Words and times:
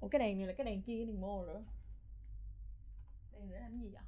ủa 0.00 0.08
cái 0.08 0.18
đèn 0.18 0.38
này 0.38 0.46
là 0.46 0.52
cái 0.52 0.64
đèn 0.64 0.82
chi 0.82 0.96
cái 0.96 1.06
đèn 1.06 1.20
mô 1.20 1.46
nữa. 1.46 1.62
Đèn 3.32 3.50
để 3.50 3.60
làm 3.60 3.70
cái 3.70 3.80
gì 3.80 3.88
vậy? 3.90 4.02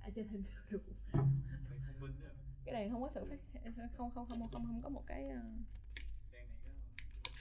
À 0.00 0.08
Đèn 0.14 0.28
thông 0.28 2.00
minh 2.00 2.20
á. 2.24 2.30
cái 2.64 2.74
đèn 2.74 2.90
không 2.90 3.02
có 3.02 3.08
sự 3.10 3.26
phát 3.52 3.60
không 3.96 4.10
không 4.10 4.26
không 4.28 4.48
không 4.52 4.66
không 4.66 4.82
có 4.82 4.88
một 4.88 5.02
cái 5.06 5.28
ờ, 5.28 5.40
Đèn 6.32 6.46
này 6.64 6.72
á, 6.86 6.92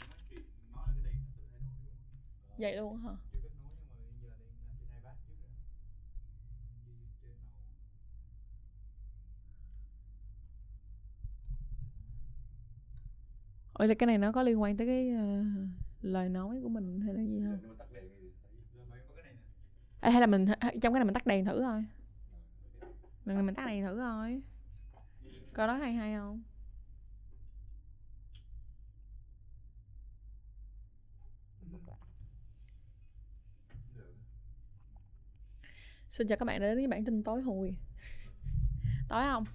nói 0.10 0.20
chuyện 0.30 0.44
nói 0.76 0.88
là 0.88 0.93
cái 1.04 1.04
đèn 1.04 1.16
nó 1.23 1.32
tự 1.38 1.43
thay 1.52 1.61
đổi 1.61 1.82
luôn. 1.84 1.93
Á. 2.50 2.55
vậy 2.60 2.76
luôn 2.76 2.98
hả? 2.98 3.12
Chưa 3.34 3.39
kết 3.44 3.50
nối 3.64 3.71
nhưng 3.82 4.04
mà 4.04 4.10
bây 4.12 4.20
giờ 4.21 4.30
đang 4.39 4.54
làm 4.55 4.76
trên 4.82 4.89
iPad 4.96 5.16
trước 5.28 5.36
rồi. 5.44 5.55
Ghi 6.86 6.94
trên 7.21 7.36
màu. 7.44 7.55
Ôi 13.73 13.88
là 13.88 13.94
cái 14.00 14.07
này 14.07 14.18
nó 14.18 14.32
có 14.32 14.44
liên 14.44 14.62
quan 14.62 14.78
tới 14.78 14.88
cái 14.88 15.10
ờ, 15.10 15.44
lời 16.02 16.29
nói 16.29 16.59
của 16.63 16.70
mình 16.70 17.01
hay 17.01 17.14
là 17.14 17.21
gì 17.21 17.42
không? 17.43 17.78
này 17.92 19.24
nè. 19.24 19.39
Ê, 20.01 20.11
hay 20.11 20.21
là 20.21 20.28
mình 20.28 20.46
trong 20.61 20.93
cái 20.93 21.00
này 21.00 21.05
mình 21.05 21.14
tắt 21.14 21.28
đèn 21.28 21.46
thử 21.46 21.61
thôi 21.61 21.86
mình 23.25 23.46
mình 23.46 23.55
tắt 23.55 23.65
đèn 23.65 23.86
thử 23.86 24.00
thôi 24.00 24.41
coi 25.54 25.68
đó 25.68 25.74
hay 25.74 25.93
hay 25.93 26.15
không? 26.15 26.43
Xin 36.09 36.27
chào 36.27 36.38
các 36.38 36.45
bạn 36.45 36.61
đã 36.61 36.67
đến 36.67 36.77
với 36.77 36.88
bản 36.88 37.05
tin 37.05 37.23
tối 37.23 37.41
hùi. 37.41 37.75
Tối 39.09 39.23
không? 39.23 39.45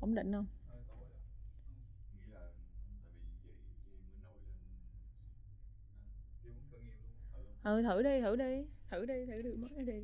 Ổn 0.00 0.14
định 0.14 0.32
không 0.32 0.46
ừ 7.64 7.82
thử 7.82 8.02
đi 8.02 8.20
thử 8.20 8.36
đi 8.36 8.64
thử 8.90 9.06
đi 9.06 9.14
thử 9.26 9.42
được 9.42 9.56
mới 9.58 9.84
đi. 9.84 10.00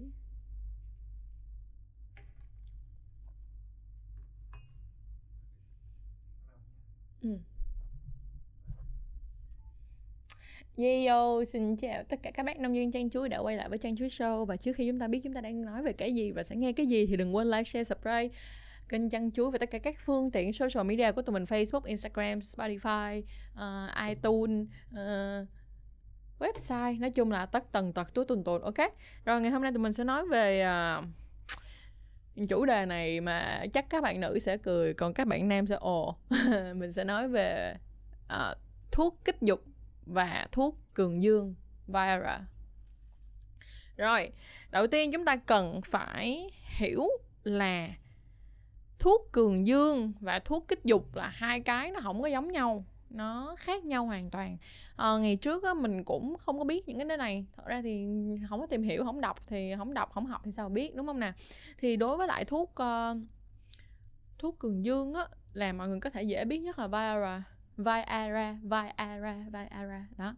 Ừ. 7.23 7.39
Yo, 11.07 11.45
xin 11.45 11.77
chào 11.77 12.05
tất 12.09 12.23
cả 12.23 12.31
các 12.31 12.47
bác 12.47 12.59
nông 12.59 12.77
dân 12.77 12.93
Trang 12.93 13.11
Chuối 13.11 13.29
đã 13.29 13.39
quay 13.39 13.57
lại 13.57 13.69
với 13.69 13.79
Trang 13.79 13.97
Chuối 13.97 14.09
Show. 14.09 14.45
Và 14.45 14.57
trước 14.57 14.77
khi 14.77 14.87
chúng 14.87 14.99
ta 14.99 15.09
biết 15.09 15.21
chúng 15.25 15.33
ta 15.33 15.41
đang 15.41 15.65
nói 15.65 15.83
về 15.83 15.93
cái 15.93 16.15
gì 16.15 16.31
và 16.33 16.43
sẽ 16.43 16.57
nghe 16.57 16.73
cái 16.73 16.87
gì 16.87 17.07
Thì 17.07 17.17
đừng 17.17 17.37
quên 17.37 17.51
like, 17.51 17.65
share, 17.65 17.85
subscribe 17.85 18.29
kênh 18.89 19.11
Trang 19.11 19.31
Chuối 19.31 19.51
và 19.51 19.59
tất 19.59 19.71
cả 19.71 19.79
các 19.79 19.97
phương 19.99 20.31
tiện 20.31 20.53
social 20.53 20.87
media 20.87 21.13
của 21.13 21.23
tụi 21.23 21.35
mình 21.35 21.45
Facebook, 21.45 21.81
Instagram, 21.85 22.39
Spotify, 22.39 23.23
uh, 23.55 24.09
iTunes, 24.09 24.67
uh, 24.93 25.49
website. 26.41 27.01
Nói 27.01 27.11
chung 27.11 27.31
là 27.31 27.47
tất 27.47 27.73
tần 27.73 27.93
tật 27.93 28.15
túi 28.15 28.25
tuần 28.25 28.45
tuần, 28.45 28.63
ok? 28.63 28.79
Rồi 29.25 29.41
ngày 29.41 29.51
hôm 29.51 29.63
nay 29.63 29.73
tụi 29.73 29.79
mình 29.79 29.93
sẽ 29.93 30.05
nói 30.05 30.27
về 30.27 30.67
uh, 30.99 32.49
chủ 32.49 32.65
đề 32.65 32.87
này 32.87 33.21
mà 33.21 33.65
chắc 33.75 33.91
các 33.91 34.03
bạn 34.03 34.21
nữ 34.21 34.39
sẽ 34.39 34.57
cười 34.57 34.95
Còn 34.95 35.15
các 35.15 35.27
bạn 35.27 35.49
nam 35.49 35.67
sẽ 35.67 35.77
ồ. 35.81 36.17
Mình 36.75 36.93
sẽ 36.93 37.05
nói 37.05 37.29
về 37.29 37.75
uh, 38.33 38.59
thuốc 38.91 39.19
kích 39.25 39.37
dục 39.41 39.65
và 40.07 40.47
thuốc 40.53 40.77
cường 40.95 41.23
dương 41.23 41.55
Viagra. 41.87 42.41
Rồi, 43.97 44.31
đầu 44.71 44.87
tiên 44.87 45.13
chúng 45.13 45.25
ta 45.25 45.37
cần 45.37 45.81
phải 45.85 46.51
hiểu 46.79 47.09
là 47.45 47.89
thuốc 48.99 49.29
cường 49.33 49.67
dương 49.67 50.13
và 50.21 50.39
thuốc 50.39 50.69
kích 50.69 50.85
dục 50.85 51.15
là 51.15 51.29
hai 51.29 51.61
cái 51.61 51.91
nó 51.91 52.01
không 52.03 52.23
có 52.23 52.29
giống 52.29 52.53
nhau 52.53 52.85
nó 53.11 53.55
khác 53.59 53.85
nhau 53.85 54.07
hoàn 54.07 54.31
toàn 54.31 54.57
à, 54.97 55.19
ngày 55.19 55.37
trước 55.37 55.65
á, 55.65 55.75
mình 55.75 56.05
cũng 56.05 56.37
không 56.39 56.59
có 56.59 56.65
biết 56.65 56.89
những 56.89 57.09
cái 57.09 57.17
này 57.17 57.47
thật 57.57 57.67
ra 57.67 57.83
thì 57.83 58.07
không 58.49 58.61
có 58.61 58.67
tìm 58.67 58.83
hiểu 58.83 59.05
không 59.05 59.21
đọc 59.21 59.41
thì 59.47 59.75
không 59.79 59.95
đọc 59.95 60.13
không 60.13 60.27
học 60.27 60.41
thì 60.45 60.53
sao 60.53 60.69
biết 60.69 60.97
đúng 60.97 61.07
không 61.07 61.21
nè 61.21 61.33
thì 61.79 61.97
đối 61.97 62.17
với 62.17 62.29
lại 62.29 62.45
thuốc 62.45 62.75
uh, 62.83 63.17
thuốc 64.39 64.59
cường 64.59 64.85
dương 64.85 65.15
á 65.15 65.25
là 65.53 65.73
mọi 65.73 65.89
người 65.89 66.01
có 66.01 66.11
thể 66.11 66.23
dễ 66.23 66.45
biết 66.45 66.59
nhất 66.59 66.79
là 66.79 66.87
Viagra 66.87 67.43
Viagra, 67.81 68.59
Viagra, 68.63 69.35
Viagra 69.53 70.07
đó. 70.19 70.35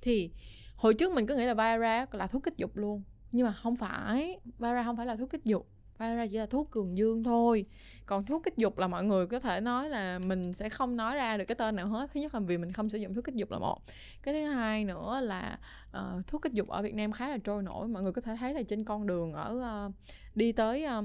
Thì 0.00 0.30
hồi 0.76 0.94
trước 0.94 1.12
mình 1.12 1.26
cứ 1.26 1.36
nghĩ 1.36 1.44
là 1.44 1.54
Viagra 1.54 2.06
là 2.12 2.26
thuốc 2.26 2.42
kích 2.42 2.56
dục 2.56 2.76
luôn, 2.76 3.02
nhưng 3.32 3.46
mà 3.46 3.52
không 3.52 3.76
phải, 3.76 4.38
Viagra 4.58 4.84
không 4.84 4.96
phải 4.96 5.06
là 5.06 5.16
thuốc 5.16 5.30
kích 5.30 5.44
dục. 5.44 5.68
Viagra 6.00 6.26
chỉ 6.26 6.38
là 6.38 6.46
thuốc 6.46 6.70
cường 6.70 6.98
dương 6.98 7.24
thôi. 7.24 7.64
Còn 8.06 8.24
thuốc 8.24 8.42
kích 8.44 8.56
dục 8.56 8.78
là 8.78 8.88
mọi 8.88 9.04
người 9.04 9.26
có 9.26 9.40
thể 9.40 9.60
nói 9.60 9.88
là 9.88 10.18
mình 10.18 10.52
sẽ 10.54 10.68
không 10.68 10.96
nói 10.96 11.16
ra 11.16 11.36
được 11.36 11.44
cái 11.44 11.54
tên 11.54 11.76
nào 11.76 11.88
hết. 11.88 12.10
Thứ 12.14 12.20
nhất 12.20 12.34
là 12.34 12.40
vì 12.40 12.58
mình 12.58 12.72
không 12.72 12.88
sử 12.88 12.98
dụng 12.98 13.14
thuốc 13.14 13.24
kích 13.24 13.34
dục 13.34 13.50
là 13.50 13.58
một. 13.58 13.78
Cái 14.22 14.34
thứ 14.34 14.44
hai 14.44 14.84
nữa 14.84 15.20
là 15.22 15.58
uh, 15.90 16.26
thuốc 16.26 16.42
kích 16.42 16.52
dục 16.52 16.68
ở 16.68 16.82
Việt 16.82 16.94
Nam 16.94 17.12
khá 17.12 17.28
là 17.28 17.38
trôi 17.44 17.62
nổi. 17.62 17.88
Mọi 17.88 18.02
người 18.02 18.12
có 18.12 18.20
thể 18.20 18.36
thấy 18.40 18.54
là 18.54 18.62
trên 18.62 18.84
con 18.84 19.06
đường 19.06 19.32
ở 19.32 19.86
uh, 19.86 19.94
đi 20.34 20.52
tới 20.52 20.86
uh, 20.98 21.04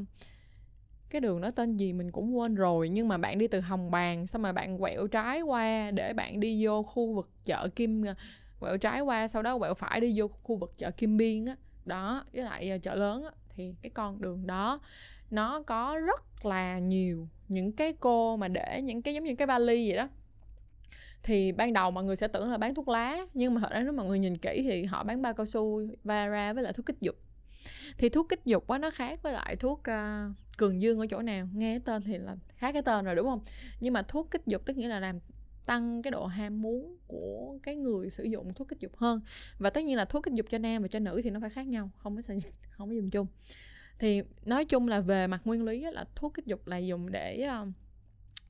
cái 1.09 1.22
đường 1.22 1.41
đó 1.41 1.51
tên 1.51 1.78
gì 1.78 1.94
mình 1.94 2.11
cũng 2.11 2.38
quên 2.38 2.55
rồi 2.55 2.89
nhưng 2.89 3.07
mà 3.07 3.17
bạn 3.17 3.38
đi 3.38 3.47
từ 3.47 3.59
hồng 3.59 3.91
bàng 3.91 4.28
xong 4.28 4.44
rồi 4.44 4.53
bạn 4.53 4.78
quẹo 4.78 5.07
trái 5.07 5.41
qua 5.41 5.91
để 5.91 6.13
bạn 6.13 6.39
đi 6.39 6.66
vô 6.66 6.84
khu 6.84 7.13
vực 7.13 7.29
chợ 7.45 7.67
kim 7.75 8.03
quẹo 8.59 8.78
trái 8.78 9.01
qua 9.01 9.28
sau 9.28 9.41
đó 9.41 9.57
quẹo 9.57 9.73
phải 9.73 10.01
đi 10.01 10.13
vô 10.16 10.28
khu 10.28 10.55
vực 10.55 10.72
chợ 10.78 10.91
kim 10.91 11.17
biên 11.17 11.45
á 11.45 11.55
đó 11.85 12.23
với 12.34 12.44
lại 12.44 12.79
chợ 12.84 12.95
lớn 12.95 13.23
á 13.23 13.31
thì 13.55 13.73
cái 13.81 13.89
con 13.89 14.21
đường 14.21 14.47
đó 14.47 14.79
nó 15.31 15.61
có 15.61 15.99
rất 16.07 16.45
là 16.45 16.79
nhiều 16.79 17.27
những 17.47 17.71
cái 17.71 17.93
cô 17.99 18.38
mà 18.38 18.47
để 18.47 18.81
những 18.83 19.01
cái 19.01 19.13
giống 19.13 19.23
như 19.23 19.35
cái 19.35 19.47
vali 19.47 19.89
vậy 19.89 19.97
đó. 19.97 20.09
Thì 21.23 21.51
ban 21.51 21.73
đầu 21.73 21.91
mọi 21.91 22.03
người 22.03 22.16
sẽ 22.16 22.27
tưởng 22.27 22.51
là 22.51 22.57
bán 22.57 22.75
thuốc 22.75 22.88
lá 22.88 23.17
nhưng 23.33 23.53
mà 23.53 23.61
thật 23.61 23.71
ra 23.71 23.81
nếu 23.83 23.93
mọi 23.93 24.05
người 24.05 24.19
nhìn 24.19 24.38
kỹ 24.38 24.61
thì 24.63 24.83
họ 24.83 25.03
bán 25.03 25.21
bao 25.21 25.33
cao 25.33 25.45
su 25.45 25.88
Viagra 26.03 26.53
với 26.53 26.63
lại 26.63 26.73
thuốc 26.73 26.85
kích 26.85 27.01
dục. 27.01 27.16
Thì 27.97 28.09
thuốc 28.09 28.29
kích 28.29 28.45
dục 28.45 28.67
á 28.67 28.77
nó 28.77 28.91
khác 28.91 29.19
với 29.23 29.33
lại 29.33 29.55
thuốc 29.55 29.79
uh, 29.79 30.35
cường 30.57 30.81
dương 30.81 30.99
ở 30.99 31.05
chỗ 31.09 31.22
nào? 31.22 31.47
Nghe 31.53 31.79
tên 31.79 32.01
thì 32.01 32.17
là 32.17 32.35
khác 32.55 32.72
cái 32.72 32.81
tên 32.81 33.05
rồi 33.05 33.16
đúng 33.16 33.27
không? 33.27 33.41
Nhưng 33.79 33.93
mà 33.93 34.01
thuốc 34.01 34.31
kích 34.31 34.41
dục 34.45 34.66
tức 34.66 34.77
nghĩa 34.77 34.87
là 34.87 34.99
làm 34.99 35.19
tăng 35.66 36.02
cái 36.02 36.12
độ 36.12 36.26
ham 36.26 36.62
muốn 36.62 36.98
của 37.08 37.58
cái 37.64 37.76
người 37.76 38.09
sử 38.09 38.24
dụng 38.24 38.53
thuốc 38.53 38.68
kích 38.68 38.80
dục 38.80 38.98
hơn. 38.98 39.22
Và 39.58 39.70
tất 39.70 39.84
nhiên 39.84 39.98
là 39.98 40.06
thuốc 40.06 40.24
kích 40.24 40.34
dục 40.34 40.46
cho 40.50 40.58
nam 40.58 40.81
và 40.81 40.88
cho 40.88 41.00
nữ 41.00 41.22
thì 41.24 41.30
nó 41.30 41.40
phải 41.40 41.50
khác 41.50 41.68
nhau 41.68 41.90
không 41.98 42.16
có 42.16 42.22
không 42.70 42.90
có 42.90 42.96
dùng 42.96 43.09
chung. 43.09 43.28
Thì 44.00 44.22
nói 44.46 44.66
chung 44.66 44.88
là 44.88 45.00
về 45.00 45.28
mặt 45.28 45.42
nguyên 45.46 45.64
lý 45.64 45.81
là 45.81 46.06
thuốc 46.16 46.34
kích 46.34 46.46
dục 46.46 46.68
là 46.68 46.78
dùng 46.78 47.12
để 47.12 47.42
ờ, 47.42 47.68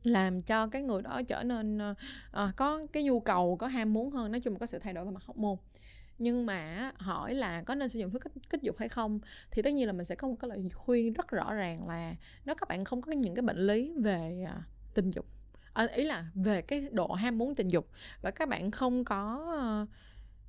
làm 0.03 0.42
cho 0.42 0.68
cái 0.68 0.81
người 0.81 1.02
đó 1.02 1.22
trở 1.28 1.44
nên 1.44 1.80
à, 2.31 2.52
có 2.56 2.88
cái 2.94 3.03
nhu 3.03 3.20
cầu 3.20 3.58
có 3.58 3.68
ham 3.68 3.94
muốn 3.94 4.12
hơn 4.12 4.32
nói 4.32 4.42
chung 4.42 4.53
là 4.53 4.59
có 4.59 4.66
sự 4.66 4.80
thay 4.80 4.94
đổi 4.94 5.06
về 5.06 5.12
mặt 5.12 5.24
hormone 5.24 5.56
nhưng 6.18 6.46
mà 6.46 6.92
hỏi 6.97 7.34
là 7.34 7.62
có 7.62 7.76
nên 7.76 7.90
sử 7.90 8.00
dụng 8.00 8.12
thuốc 8.12 8.22
kích, 8.22 8.32
kích 8.50 8.62
dục 8.62 8.78
hay 8.78 8.90
không 8.90 9.20
thì 9.52 9.62
tất 9.62 9.74
nhiên 9.74 9.88
là 9.88 9.94
mình 9.94 10.06
sẽ 10.06 10.16
có 10.16 10.28
một 10.28 10.36
cái 10.40 10.50
lời 10.50 10.70
khuyên 10.74 11.14
rất 11.14 11.28
rõ 11.28 11.53
ràng 11.53 11.88
là 11.88 12.16
nếu 12.46 12.56
các 12.56 12.70
bạn 12.70 12.86
không 12.86 13.02
có 13.02 13.12
những 13.12 13.36
cái 13.36 13.44
bệnh 13.44 13.58
lý 13.58 13.94
về 13.97 14.46
tình 14.94 15.09
dục 15.09 15.26
à, 15.75 15.88
ý 15.94 16.03
là 16.03 16.25
về 16.36 16.62
cái 16.62 16.88
độ 16.91 17.08
ham 17.08 17.38
muốn 17.38 17.56
tình 17.56 17.68
dục 17.68 17.90
và 18.22 18.31
các 18.31 18.50
bạn 18.50 18.72
không 18.72 19.06
có 19.06 19.46
ờ, 19.59 19.86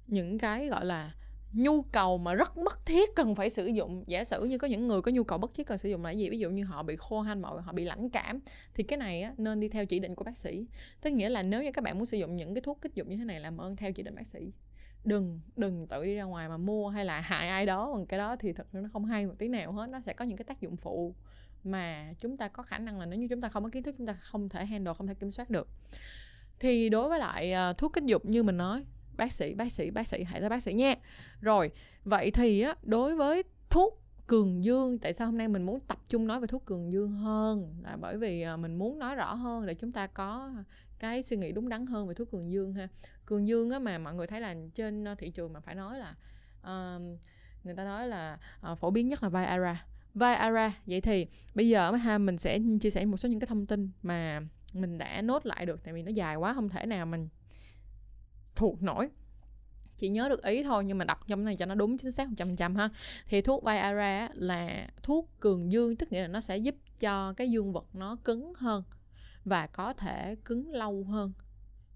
những 0.06 0.38
cái 0.38 0.66
gọi 0.66 0.84
là 0.84 1.14
nhu 1.53 1.82
cầu 1.82 2.19
mà 2.19 2.34
rất 2.34 2.56
bất 2.56 2.87
thiết 2.87 3.14
cần 3.16 3.34
phải 3.34 3.50
sử 3.50 3.66
dụng. 3.66 4.04
Giả 4.06 4.25
sử 4.25 4.44
như 4.44 4.59
có 4.59 4.69
những 4.69 4.86
người 4.86 5.03
có 5.03 5.10
nhu 5.10 5.25
cầu 5.25 5.38
bất 5.38 5.54
thiết 5.54 5.66
cần 5.66 5.78
sử 5.78 5.88
dụng 5.88 6.04
là 6.04 6.10
gì? 6.10 6.31
Ví 6.31 6.38
dụ 6.38 6.50
như 6.50 6.65
họ 6.65 6.82
bị 6.82 6.97
khô 6.97 7.20
hanh 7.20 7.42
mọi 7.42 7.62
họ 7.62 7.72
bị 7.72 7.84
lãnh 7.84 8.10
cảm 8.10 8.41
thì 8.75 8.82
cái 8.82 8.98
này 8.98 9.22
á, 9.22 9.32
nên 9.36 9.60
đi 9.60 9.69
theo 9.69 9.86
chỉ 9.86 9.98
định 9.98 10.15
của 10.15 10.25
bác 10.25 10.36
sĩ. 10.36 10.66
Tức 11.00 11.10
nghĩa 11.10 11.28
là 11.28 11.42
nếu 11.42 11.62
như 11.62 11.72
các 11.72 11.84
bạn 11.84 11.97
muốn 11.97 12.06
sử 12.06 12.16
dụng 12.16 12.36
những 12.36 12.54
cái 12.54 12.62
thuốc 12.62 12.78
kích 12.81 12.94
dục 12.94 13.09
như 13.09 13.16
thế 13.16 13.25
này 13.25 13.41
làm 13.41 13.60
ơn 13.60 13.76
theo 13.76 13.92
chỉ 13.92 14.03
định 14.03 14.15
bác 14.15 14.26
sĩ. 14.26 14.53
Đừng 15.04 15.41
đừng 15.56 15.86
tự 15.86 16.04
đi 16.04 16.15
ra 16.15 16.25
ngoài 16.25 16.48
mà 16.48 16.56
mua 16.56 16.88
hay 16.88 17.04
là 17.04 17.20
hại 17.20 17.48
ai 17.48 17.66
đó 17.66 17.92
bằng 17.94 18.06
cái 18.06 18.19
đó 18.19 18.36
thì 18.36 18.53
thật 18.53 18.66
sự 18.72 18.78
nó 18.78 18.88
không 18.92 19.04
hay 19.04 19.26
một 19.26 19.34
tí 19.38 19.48
nào 19.48 19.72
hết 19.72 19.86
nó 19.86 20.00
sẽ 20.00 20.12
có 20.12 20.25
những 20.25 20.36
cái 20.36 20.44
tác 20.44 20.60
dụng 20.60 20.76
phụ 20.76 21.15
mà 21.66 22.15
chúng 22.21 22.37
ta 22.37 22.49
có 22.49 22.62
khả 22.62 22.78
năng 22.78 22.99
là 22.99 23.06
nếu 23.06 23.19
như 23.19 23.28
chúng 23.28 23.41
ta 23.41 23.49
không 23.49 23.65
có 23.65 23.71
kiến 23.71 23.82
thức 23.82 23.94
chúng 23.99 24.06
ta 24.06 24.12
không 24.12 24.49
thể 24.49 24.65
handle 24.65 24.94
không 24.94 25.06
thể 25.06 25.15
kiểm 25.15 25.31
soát 25.31 25.50
được. 25.50 25.69
Thì 26.59 26.88
đối 26.88 27.09
với 27.09 27.19
lại 27.19 27.54
uh, 27.71 27.78
thuốc 27.78 27.93
kích 27.93 28.04
dục 28.04 28.25
như 28.25 28.43
mình 28.43 28.56
nói 28.56 28.84
bác 29.16 29.32
sĩ 29.32 29.54
bác 29.54 29.72
sĩ 29.72 29.91
bác 29.91 30.07
sĩ 30.07 30.22
hãy 30.24 30.41
tới 30.41 30.51
bác 30.51 30.63
sĩ 30.63 30.74
nha. 30.74 30.95
Rồi 31.41 31.71
vậy 32.04 32.30
thì 32.30 32.60
á 32.60 32.74
đối 32.83 33.16
với 33.16 33.42
thuốc 33.71 34.03
cường 34.27 34.65
dương 34.65 34.98
tại 34.98 35.13
sao 35.13 35.27
hôm 35.27 35.39
nay 35.39 35.48
mình 35.48 35.63
muốn 35.63 35.80
tập 35.80 35.98
trung 36.09 36.27
nói 36.27 36.41
về 36.41 36.47
thuốc 36.47 36.65
cường 36.65 36.92
dương 36.92 37.13
hơn? 37.13 37.74
Là 37.83 37.97
bởi 37.97 38.19
vì 38.19 38.42
ờ, 38.42 38.57
mình 38.57 38.78
muốn 38.78 38.98
nói 38.98 39.15
rõ 39.15 39.34
hơn 39.34 39.66
để 39.66 39.74
chúng 39.74 39.92
ta 39.92 40.07
có 40.07 40.51
cái 40.98 41.22
suy 41.22 41.36
nghĩ 41.36 41.53
đúng 41.53 41.69
đắn 41.69 41.86
hơn 41.86 42.09
về 42.09 42.15
thuốc 42.15 42.30
cường 42.30 42.53
dương 42.53 42.72
ha. 42.72 42.89
Cường 43.27 43.48
dương 43.48 43.71
á 43.71 43.78
mà 43.78 43.98
mọi 43.98 44.15
người 44.15 44.27
thấy 44.27 44.41
là 44.41 44.54
trên 44.74 45.04
ờ, 45.04 45.15
thị 45.15 45.30
trường 45.30 45.53
mà 45.53 45.60
phải 45.60 45.74
nói 45.74 45.98
là 45.98 46.15
uh, 46.60 47.03
người 47.65 47.74
ta 47.74 47.84
nói 47.84 48.09
là 48.09 48.39
uh, 48.72 48.78
phổ 48.78 48.91
biến 48.91 49.09
nhất 49.09 49.22
là 49.22 49.28
Viagra. 49.28 49.86
Viagra 50.16 50.72
vậy 50.86 51.01
thì 51.01 51.27
bây 51.54 51.68
giờ 51.68 51.92
ha 51.92 52.18
mình 52.18 52.39
sẽ 52.39 52.59
chia 52.80 52.91
sẻ 52.91 53.04
một 53.04 53.16
số 53.16 53.28
những 53.28 53.41
cái 53.41 53.47
thông 53.47 53.66
tin 53.66 53.91
mà 54.03 54.41
mình 54.72 54.98
đã 54.98 55.22
nốt 55.22 55.47
lại 55.47 55.66
được 55.66 55.84
tại 55.84 55.95
vì 55.95 56.03
nó 56.03 56.10
dài 56.10 56.36
quá 56.36 56.54
không 56.54 56.68
thể 56.68 56.86
nào 56.86 57.07
mình 57.07 57.28
thuộc 58.54 58.83
nổi. 58.83 59.09
Chỉ 59.97 60.09
nhớ 60.09 60.28
được 60.28 60.42
ý 60.42 60.65
thôi 60.65 60.84
nhưng 60.84 60.98
mà 60.98 61.04
đọc 61.04 61.18
trong 61.27 61.45
này 61.45 61.57
cho 61.57 61.66
nó 61.66 61.74
đúng 61.74 61.98
chính 61.98 62.10
xác 62.10 62.28
100% 62.28 62.77
ha. 62.77 62.89
Thì 63.27 63.41
thuốc 63.41 63.65
Viagra 63.65 64.28
là 64.34 64.89
thuốc 65.03 65.30
cường 65.41 65.72
dương 65.72 65.97
tức 65.97 66.13
nghĩa 66.13 66.22
là 66.22 66.28
nó 66.28 66.41
sẽ 66.41 66.57
giúp 66.57 66.74
cho 67.01 67.33
cái 67.33 67.51
dương 67.51 67.72
vật 67.72 67.86
nó 67.92 68.16
cứng 68.24 68.53
hơn 68.57 68.84
và 69.45 69.66
có 69.66 69.92
thể 69.92 70.36
cứng 70.45 70.72
lâu 70.72 71.04
hơn. 71.04 71.33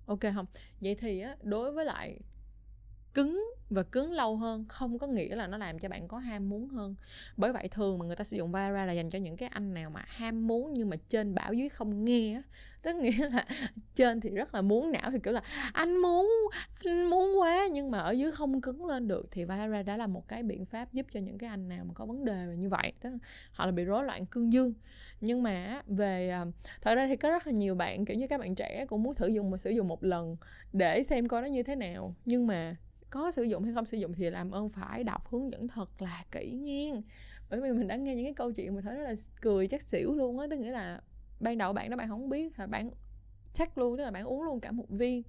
Ok 0.07 0.21
không? 0.35 0.47
Vậy 0.81 0.95
thì 0.95 1.21
á, 1.21 1.37
đối 1.43 1.73
với 1.73 1.85
lại 1.85 2.21
cứng 3.15 3.51
và 3.71 3.83
cứng 3.83 4.13
lâu 4.13 4.37
hơn, 4.37 4.65
không 4.69 4.99
có 4.99 5.07
nghĩa 5.07 5.37
là 5.37 5.47
nó 5.47 5.59
làm 5.59 5.79
cho 5.79 5.89
bạn 5.89 6.09
có 6.09 6.19
ham 6.19 6.49
muốn 6.49 6.69
hơn. 6.69 6.95
Bởi 7.37 7.53
vậy 7.53 7.69
thường 7.69 7.99
mà 7.99 8.07
người 8.07 8.17
ta 8.17 8.25
sử 8.25 8.37
dụng 8.37 8.53
Viagra 8.53 8.87
là 8.87 8.93
dành 8.93 9.11
cho 9.11 9.19
những 9.19 9.37
cái 9.37 9.49
anh 9.49 9.75
nào 9.75 9.91
mà 9.91 10.05
ham 10.07 10.47
muốn 10.47 10.75
nhưng 10.75 10.91
mà 10.91 10.97
trên 11.09 11.35
bảo 11.35 11.53
dưới 11.53 11.69
không 11.69 12.05
nghe 12.05 12.35
á. 12.35 12.43
Tức 12.83 12.97
nghĩa 12.97 13.29
là 13.31 13.47
trên 13.95 14.21
thì 14.21 14.31
rất 14.31 14.55
là 14.55 14.63
muốn, 14.63 14.93
não 14.93 15.11
thì 15.11 15.19
kiểu 15.23 15.33
là, 15.33 15.43
anh 15.73 15.97
muốn 15.97 16.31
anh 16.85 17.11
muốn 17.11 17.41
quá. 17.41 17.69
Nhưng 17.73 17.91
mà 17.91 17.99
ở 17.99 18.11
dưới 18.11 18.33
không 18.33 18.61
cứng 18.61 18.87
lên 18.87 19.09
được 19.09 19.29
thì 19.31 19.45
Viagra 19.45 19.83
đã 19.83 19.97
là 19.97 20.07
một 20.07 20.29
cái 20.29 20.43
biện 20.43 20.65
pháp 20.65 20.93
giúp 20.93 21.07
cho 21.13 21.21
những 21.21 21.39
cái 21.39 21.51
anh 21.51 21.69
nào 21.69 21.85
mà 21.85 21.95
có 21.95 22.07
vấn 22.07 22.25
đề 22.25 22.47
như 22.59 22.69
vậy. 22.69 22.93
Tức 23.01 23.11
là 23.11 23.19
họ 23.53 23.67
là 23.67 23.73
bị 23.73 23.85
rối 23.85 24.05
loạn 24.05 24.27
cương 24.27 24.53
dương. 24.53 24.75
Nhưng 25.21 25.43
mà 25.43 25.83
về 25.87 26.31
à, 26.31 26.45
thật 26.81 26.95
ra 26.95 27.07
thì 27.07 27.17
có 27.17 27.31
rất 27.31 27.47
là 27.47 27.53
nhiều 27.53 27.75
bạn, 27.75 28.05
kiểu 28.05 28.17
như 28.17 28.27
các 28.27 28.41
bạn 28.41 28.55
trẻ 28.55 28.87
cũng 28.89 29.03
muốn 29.03 29.15
thử 29.15 29.27
dùng 29.27 29.51
mà 29.51 29.59
sử 29.59 29.71
dụng 29.71 29.89
một 29.89 30.05
lần 30.05 30.37
để 30.73 31.03
xem 31.03 31.29
coi 31.29 31.43
nó 31.43 31.49
như 31.49 31.63
thế 31.63 31.77
nào. 31.77 32.15
Nhưng 32.25 32.47
mà 32.47 32.77
có 33.11 33.31
sử 33.31 33.43
dụng 33.43 33.65
hay 33.65 33.75
không 33.75 33.87
sử 33.87 33.97
dụng 33.97 34.15
thì 34.15 34.31
làm 34.31 34.51
ơn 34.51 34.69
phải 34.69 35.05
đọc 35.05 35.29
hướng 35.29 35.53
dẫn 35.53 35.69
thật 35.69 36.03
là 36.03 36.25
kỹ 36.31 36.51
nghiêng 36.51 37.03
bởi 37.51 37.61
vì 37.61 37.71
mình 37.71 37.89
đã 37.89 37.97
nghe 37.97 38.15
những 38.15 38.25
cái 38.25 38.35
câu 38.35 38.53
chuyện 38.53 38.75
mà 38.75 38.81
thấy 38.81 38.97
rất 38.97 39.05
là 39.05 39.15
cười 39.41 39.69
chắc 39.69 39.83
xỉu 39.83 40.15
luôn 40.15 40.39
á, 40.39 40.47
tức 40.51 40.57
nghĩa 40.57 40.71
là 40.71 41.01
ban 41.41 41.59
đầu 41.59 41.73
bạn 41.73 41.91
đó 41.91 41.97
bạn 41.97 42.09
không 42.09 42.29
biết 42.29 42.59
là 42.59 42.67
bạn 42.67 42.91
chắc 43.53 43.79
luôn, 43.79 43.97
tức 43.97 44.05
là 44.05 44.11
bạn 44.11 44.25
uống 44.25 44.43
luôn 44.43 44.61
cả 44.61 44.73
một 44.73 44.87
viên 44.89 45.23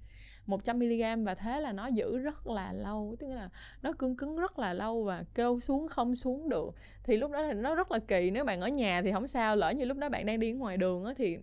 100mg 0.46 1.24
và 1.24 1.34
thế 1.34 1.60
là 1.60 1.72
nó 1.72 1.86
giữ 1.86 2.18
rất 2.18 2.46
là 2.46 2.72
lâu, 2.72 3.16
tức 3.18 3.28
là 3.28 3.48
nó 3.82 3.92
cương 3.92 4.16
cứng 4.16 4.36
rất 4.36 4.58
là 4.58 4.72
lâu 4.74 5.04
và 5.04 5.24
kêu 5.34 5.60
xuống 5.60 5.88
không 5.88 6.14
xuống 6.14 6.48
được. 6.48 6.74
Thì 7.04 7.16
lúc 7.16 7.30
đó 7.30 7.40
là 7.40 7.52
nó 7.52 7.74
rất 7.74 7.92
là 7.92 7.98
kỳ, 7.98 8.30
nếu 8.30 8.44
bạn 8.44 8.60
ở 8.60 8.68
nhà 8.68 9.02
thì 9.02 9.12
không 9.12 9.26
sao, 9.26 9.56
lỡ 9.56 9.70
như 9.70 9.84
lúc 9.84 9.98
đó 9.98 10.08
bạn 10.08 10.26
đang 10.26 10.40
đi 10.40 10.52
ngoài 10.52 10.76
đường 10.76 11.04
á 11.04 11.14
thì 11.16 11.38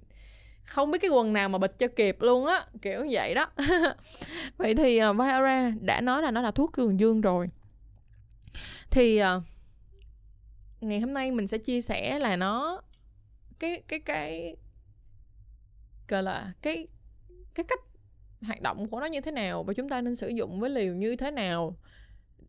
không 0.70 0.92
biết 0.92 1.00
cái 1.02 1.10
quần 1.10 1.34
nào 1.34 1.50
mà 1.50 1.58
bịch 1.58 1.78
cho 1.78 1.88
kịp 1.88 2.18
luôn 2.22 2.46
á 2.46 2.66
kiểu 2.82 3.06
vậy 3.12 3.36
đó. 3.36 3.48
Vậy 4.58 4.76
thì 4.76 4.98
ờ, 4.98 5.10
uh, 5.10 5.18
Viagra 5.18 5.72
đã 5.82 6.02
nói 6.02 6.22
là 6.22 6.32
nó 6.32 6.42
là 6.42 6.52
thuốc 6.52 6.74
cường 6.74 7.00
dương 7.00 7.22
rồi. 7.22 7.50
Thì 8.90 9.22
uh, 9.22 9.44
ngày 10.82 11.00
hôm 11.00 11.14
nay 11.14 11.32
mình 11.32 11.48
sẽ 11.48 11.58
chia 11.58 11.82
sẻ 11.82 12.20
là 12.20 12.36
nó 12.36 12.82
cái 13.60 13.82
cái 13.88 14.00
cái 14.00 14.56
gọi 16.08 16.24
là 16.24 16.52
cái 16.62 16.88
cái 17.56 17.64
cách 17.64 17.80
hoạt 18.42 18.62
động 18.62 18.90
của 18.90 19.00
nó 19.00 19.06
như 19.06 19.22
thế 19.22 19.32
nào 19.32 19.64
và 19.64 19.74
chúng 19.74 19.90
ta 19.90 20.02
nên 20.02 20.16
sử 20.16 20.28
dụng 20.28 20.60
với 20.60 20.70
liều 20.70 20.94
như 20.94 21.16
thế 21.16 21.32
nào 21.32 21.76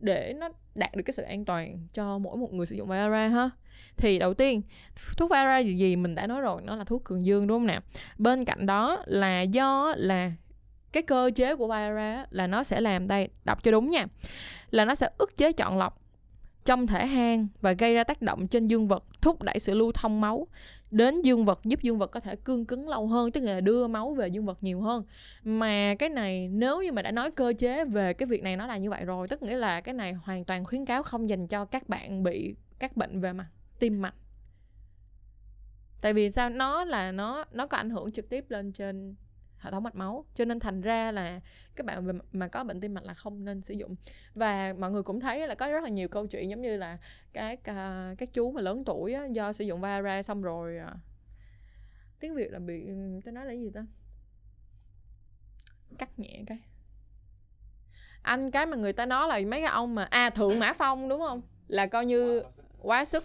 để 0.01 0.35
nó 0.37 0.49
đạt 0.75 0.97
được 0.97 1.03
cái 1.03 1.13
sự 1.13 1.23
an 1.23 1.45
toàn 1.45 1.87
cho 1.93 2.19
mỗi 2.19 2.37
một 2.37 2.53
người 2.53 2.67
sử 2.67 2.77
dụng 2.77 2.89
Viagra 2.89 3.29
ha. 3.29 3.51
Thì 3.97 4.19
đầu 4.19 4.35
tiên, 4.35 4.63
thuốc 5.17 5.31
Viagra 5.31 5.59
gì 5.59 5.75
gì 5.75 5.97
mình 5.97 6.15
đã 6.15 6.27
nói 6.27 6.41
rồi, 6.41 6.63
nó 6.65 6.77
là 6.77 6.85
thuốc 6.85 7.05
cường 7.05 7.27
dương, 7.27 7.47
đúng 7.47 7.59
không 7.59 7.67
nè? 7.67 7.81
Bên 8.19 8.45
cạnh 8.45 8.67
đó 8.67 9.03
là 9.07 9.43
do 9.43 9.95
là 9.97 10.33
cái 10.93 11.03
cơ 11.03 11.31
chế 11.35 11.57
của 11.57 11.69
Viagra 11.69 12.27
là 12.31 12.47
nó 12.47 12.63
sẽ 12.63 12.81
làm 12.81 13.09
đây, 13.09 13.29
đọc 13.45 13.63
cho 13.63 13.71
đúng 13.71 13.91
nha, 13.91 14.07
là 14.71 14.85
nó 14.85 14.95
sẽ 14.95 15.09
ức 15.19 15.37
chế 15.37 15.53
chọn 15.53 15.79
lọc 15.79 16.00
trong 16.65 16.87
thể 16.87 17.07
hang 17.07 17.49
và 17.61 17.73
gây 17.73 17.95
ra 17.95 18.05
tác 18.05 18.23
động 18.23 18.49
trên 18.49 18.67
dương 18.67 18.89
vật, 18.89 19.05
thúc 19.21 19.43
đẩy 19.43 19.59
sự 19.59 19.75
lưu 19.75 19.93
thông 19.93 20.21
máu. 20.21 20.47
Đến 20.91 21.23
dương 21.23 21.45
vật 21.45 21.61
giúp 21.65 21.83
dương 21.83 21.99
vật 21.99 22.07
có 22.07 22.21
thể 22.21 22.37
cương 22.37 22.67
cứng 22.67 22.89
lâu 22.89 23.07
hơn, 23.07 23.33
tức 23.33 23.41
là 23.41 23.61
đưa 23.61 23.87
máu 23.87 24.15
về 24.15 24.29
dương 24.29 24.47
vật 24.47 24.63
nhiều 24.63 24.81
hơn. 24.81 25.05
Mà 25.45 25.95
cái 25.99 26.09
này, 26.09 26.49
nếu 26.49 26.83
như 26.83 26.93
mà 26.93 27.03
đã 27.03 27.11
nói 27.11 27.31
cơ 27.31 27.53
chế 27.59 27.85
về 27.85 28.13
cái 28.13 28.27
việc 28.27 28.43
này 28.43 28.57
nó 28.57 28.67
là 28.67 28.77
như 28.77 28.91
vậy 28.91 29.05
rồi, 29.05 29.29
tức 29.29 29.43
nghĩa 29.43 29.57
là 29.57 29.81
cái 29.81 29.95
này 29.95 30.13
hoàn 30.13 30.45
toàn 30.45 30.65
khuyến 30.65 30.85
cáo 30.85 31.03
không 31.03 31.29
dành 31.29 31.47
cho 31.47 31.65
các 31.65 31.89
bạn 31.89 32.23
bị 32.23 32.55
các 32.79 32.97
bệnh 32.97 33.21
về 33.21 33.33
mặt 33.33 33.47
tim 33.79 34.03
mạch. 34.03 34.15
Tại 36.01 36.15
vì 36.15 36.33
sao? 36.33 36.51
Nó 36.51 36.85
là 36.85 37.13
nó 37.13 37.45
nó 37.53 37.67
có 37.67 37.77
ảnh 37.77 37.91
hưởng 37.91 38.13
trực 38.13 38.29
tiếp 38.29 38.45
lên 38.49 38.73
trên 38.73 39.15
hệ 39.61 39.71
thống 39.71 39.83
mạch 39.83 39.95
máu. 39.95 40.25
Cho 40.35 40.45
nên 40.45 40.61
thành 40.61 40.81
ra 40.81 41.13
là 41.13 41.41
các 41.77 41.87
bạn 41.87 42.19
mà 42.33 42.49
có 42.49 42.65
bệnh 42.65 42.81
tim 42.81 42.95
mạch 42.95 43.05
là 43.05 43.15
không 43.15 43.45
nên 43.45 43.63
sử 43.63 43.75
dụng. 43.75 43.97
Và 44.35 44.75
mọi 44.79 44.91
người 44.91 45.03
cũng 45.03 45.21
thấy 45.21 45.49
là 45.49 45.55
có 45.55 45.69
rất 45.69 45.83
là 45.83 45.89
nhiều 45.89 46.09
câu 46.09 46.27
chuyện 46.27 46.51
giống 46.51 46.63
như 46.63 46.77
là 46.77 46.99
các 47.33 47.61
uh, 47.61 48.19
các 48.19 48.33
chú 48.33 48.51
mà 48.51 48.61
lớn 48.61 48.85
tuổi 48.85 49.13
á, 49.13 49.25
do 49.25 49.53
sử 49.53 49.65
dụng 49.65 49.81
Viagra 49.81 50.23
xong 50.23 50.43
rồi 50.43 50.79
uh, 50.87 50.97
tiếng 52.21 52.35
việt 52.35 52.53
là 52.53 52.59
bị 52.59 52.87
tôi 53.25 53.33
nói 53.33 53.47
là 53.47 53.53
gì 53.53 53.71
ta? 53.75 53.87
Cắt 55.99 56.19
nhẹ 56.19 56.43
cái. 56.47 56.59
Anh 58.23 58.51
cái 58.51 58.67
mà 58.67 58.77
người 58.77 58.93
ta 58.93 59.07
nói 59.07 59.29
là 59.29 59.49
mấy 59.51 59.61
cái 59.61 59.71
ông 59.71 59.95
mà 59.95 60.05
à 60.05 60.31
thượng 60.31 60.59
mã 60.59 60.73
phong 60.73 61.09
đúng 61.09 61.21
không? 61.21 61.43
Là 61.69 61.87
coi 61.87 62.07
như 62.07 62.43
quá 62.79 63.05
sức 63.05 63.25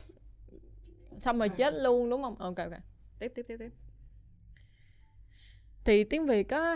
xong 1.17 1.39
rồi 1.39 1.49
chết 1.49 1.73
luôn 1.73 2.09
đúng 2.09 2.21
không? 2.21 2.35
Ok 2.35 2.57
ok. 2.57 2.73
Tiếp 3.19 3.31
tiếp 3.35 3.45
tiếp 3.47 3.57
tiếp 3.59 3.69
thì 5.85 6.03
tiếng 6.03 6.25
việt 6.25 6.49
á 6.49 6.75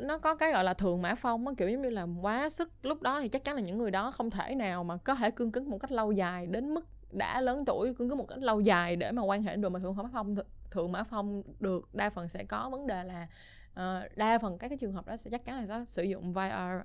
nó 0.00 0.18
có 0.18 0.34
cái 0.34 0.52
gọi 0.52 0.64
là 0.64 0.74
thường 0.74 1.02
mã 1.02 1.14
phong 1.14 1.48
á 1.48 1.54
kiểu 1.56 1.68
giống 1.68 1.82
như 1.82 1.90
là 1.90 2.06
quá 2.22 2.48
sức 2.48 2.72
lúc 2.82 3.02
đó 3.02 3.20
thì 3.20 3.28
chắc 3.28 3.44
chắn 3.44 3.54
là 3.54 3.60
những 3.60 3.78
người 3.78 3.90
đó 3.90 4.10
không 4.10 4.30
thể 4.30 4.54
nào 4.54 4.84
mà 4.84 4.96
có 4.96 5.14
thể 5.14 5.30
cương 5.30 5.52
cứng 5.52 5.70
một 5.70 5.78
cách 5.78 5.92
lâu 5.92 6.12
dài 6.12 6.46
đến 6.46 6.74
mức 6.74 6.86
đã 7.12 7.40
lớn 7.40 7.64
tuổi 7.64 7.94
cương 7.94 8.08
cứng 8.08 8.18
một 8.18 8.28
cách 8.28 8.38
lâu 8.38 8.60
dài 8.60 8.96
để 8.96 9.12
mà 9.12 9.22
quan 9.22 9.42
hệ 9.42 9.56
được 9.56 9.68
mà 9.68 9.80
thượng 9.80 9.96
mã 9.96 10.08
phong 10.12 10.36
thượng 10.70 10.92
mã 10.92 11.02
phong 11.02 11.42
được. 11.60 11.94
Đa 11.94 12.10
phần 12.10 12.28
sẽ 12.28 12.44
có 12.44 12.68
vấn 12.70 12.86
đề 12.86 13.04
là 13.04 13.28
uh, 13.72 14.16
đa 14.16 14.38
phần 14.38 14.58
các 14.58 14.68
cái 14.68 14.78
trường 14.78 14.92
hợp 14.92 15.06
đó 15.06 15.16
sẽ 15.16 15.30
chắc 15.30 15.44
chắn 15.44 15.56
là 15.56 15.66
sẽ 15.66 15.84
sử 15.86 16.02
dụng 16.02 16.32
Viagra 16.32 16.82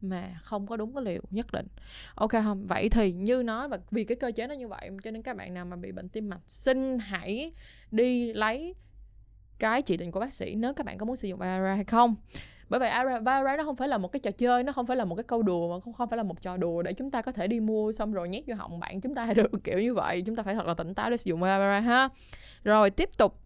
mà 0.00 0.38
không 0.42 0.66
có 0.66 0.76
đúng 0.76 0.94
cái 0.94 1.04
liều 1.04 1.22
nhất 1.30 1.52
định. 1.52 1.66
Ok 2.14 2.30
không? 2.30 2.64
Vậy 2.66 2.88
thì 2.88 3.12
như 3.12 3.42
nói 3.42 3.68
và 3.68 3.78
vì 3.90 4.04
cái 4.04 4.16
cơ 4.16 4.32
chế 4.36 4.46
nó 4.46 4.54
như 4.54 4.68
vậy 4.68 4.90
cho 5.04 5.10
nên 5.10 5.22
các 5.22 5.36
bạn 5.36 5.54
nào 5.54 5.64
mà 5.64 5.76
bị 5.76 5.92
bệnh 5.92 6.08
tim 6.08 6.28
mạch 6.28 6.40
xin 6.46 6.98
hãy 6.98 7.52
đi 7.90 8.32
lấy 8.32 8.74
cái 9.62 9.82
chỉ 9.82 9.96
định 9.96 10.10
của 10.10 10.20
bác 10.20 10.32
sĩ 10.32 10.54
nếu 10.54 10.74
các 10.74 10.86
bạn 10.86 10.98
có 10.98 11.06
muốn 11.06 11.16
sử 11.16 11.28
dụng 11.28 11.38
Viagra 11.38 11.74
hay 11.74 11.84
không. 11.84 12.14
Bởi 12.68 12.80
vậy 12.80 12.90
Viagra 13.24 13.56
nó 13.56 13.64
không 13.64 13.76
phải 13.76 13.88
là 13.88 13.98
một 13.98 14.08
cái 14.12 14.20
trò 14.20 14.30
chơi, 14.30 14.62
nó 14.62 14.72
không 14.72 14.86
phải 14.86 14.96
là 14.96 15.04
một 15.04 15.14
cái 15.14 15.24
câu 15.24 15.42
đùa, 15.42 15.74
mà 15.74 15.80
không 15.80 15.92
không 15.92 16.08
phải 16.08 16.16
là 16.16 16.22
một 16.22 16.40
trò 16.40 16.56
đùa 16.56 16.82
để 16.82 16.92
chúng 16.92 17.10
ta 17.10 17.22
có 17.22 17.32
thể 17.32 17.46
đi 17.46 17.60
mua 17.60 17.92
xong 17.92 18.12
rồi 18.12 18.28
nhét 18.28 18.44
vô 18.46 18.54
họng 18.54 18.80
bạn 18.80 19.00
chúng 19.00 19.14
ta 19.14 19.32
được, 19.36 19.50
kiểu 19.64 19.78
như 19.78 19.94
vậy. 19.94 20.22
Chúng 20.26 20.36
ta 20.36 20.42
phải 20.42 20.54
thật 20.54 20.66
là 20.66 20.74
tỉnh 20.74 20.94
táo 20.94 21.10
để 21.10 21.16
sử 21.16 21.28
dụng 21.28 21.40
Viagra 21.40 21.80
ha. 21.80 22.08
Rồi, 22.64 22.90
tiếp 22.90 23.08
tục. 23.16 23.38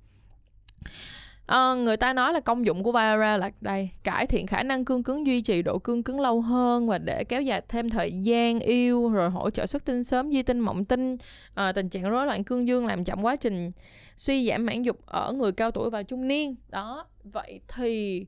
À, 1.47 1.75
người 1.75 1.97
ta 1.97 2.13
nói 2.13 2.33
là 2.33 2.41
công 2.41 2.67
dụng 2.67 2.83
của 2.83 2.93
Viagra 2.93 3.37
là 3.37 3.51
đây 3.61 3.91
cải 4.05 4.27
thiện 4.27 4.47
khả 4.47 4.63
năng 4.63 4.85
cương 4.85 5.03
cứng 5.03 5.27
duy 5.27 5.41
trì 5.41 5.63
độ 5.63 5.79
cương 5.79 6.03
cứng 6.03 6.21
lâu 6.21 6.41
hơn 6.41 6.89
và 6.89 6.99
để 6.99 7.25
kéo 7.25 7.43
dài 7.43 7.63
thêm 7.69 7.91
thời 7.91 8.13
gian 8.13 8.61
yêu 8.61 9.09
rồi 9.09 9.31
hỗ 9.31 9.51
trợ 9.51 9.67
xuất 9.67 9.85
tinh 9.85 10.05
sớm 10.05 10.31
di 10.31 10.43
tinh 10.43 10.61
mộng 10.61 10.85
tinh. 10.85 11.17
À, 11.55 11.73
tình 11.73 11.89
trạng 11.89 12.11
rối 12.11 12.27
loạn 12.27 12.45
cương 12.45 12.69
dương 12.69 12.87
làm 12.87 13.05
chậm 13.05 13.23
quá 13.23 13.37
trình 13.37 13.73
suy 14.17 14.49
giảm 14.49 14.67
mãn 14.67 14.83
dục 14.83 14.99
ở 15.07 15.33
người 15.33 15.53
cao 15.53 15.71
tuổi 15.71 15.91
và 15.91 16.03
trung 16.03 16.29
niên. 16.29 16.55
Đó 16.69 17.07
vậy 17.25 17.61
thì 17.69 18.25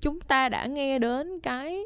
chúng 0.00 0.20
ta 0.20 0.48
đã 0.48 0.66
nghe 0.66 0.98
đến 0.98 1.40
cái 1.40 1.84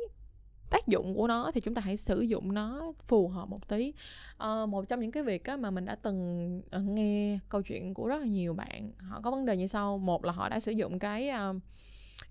tác 0.71 0.87
dụng 0.87 1.15
của 1.15 1.27
nó 1.27 1.51
thì 1.55 1.61
chúng 1.61 1.75
ta 1.75 1.83
hãy 1.83 1.97
sử 1.97 2.21
dụng 2.21 2.55
nó 2.55 2.93
phù 3.07 3.29
hợp 3.29 3.49
một 3.49 3.69
tí. 3.69 3.93
À, 4.39 4.67
một 4.67 4.89
trong 4.89 5.01
những 5.01 5.13
cái 5.13 5.23
việc 5.23 5.45
á, 5.45 5.57
mà 5.57 5.71
mình 5.71 5.85
đã 5.85 5.95
từng 5.95 6.63
ờ, 6.71 6.81
nghe 6.81 7.39
câu 7.49 7.63
chuyện 7.63 7.95
của 7.95 8.09
rất 8.09 8.21
là 8.21 8.27
nhiều 8.27 8.55
bạn 8.55 8.93
họ 8.99 9.21
có 9.21 9.31
vấn 9.31 9.47
đề 9.47 9.57
như 9.57 9.67
sau. 9.67 9.99
Một 9.99 10.25
là 10.25 10.33
họ 10.33 10.49
đã 10.49 10.61
sử 10.61 10.73
dụng 10.73 10.99
cái 10.99 11.29
ờ, 11.29 11.55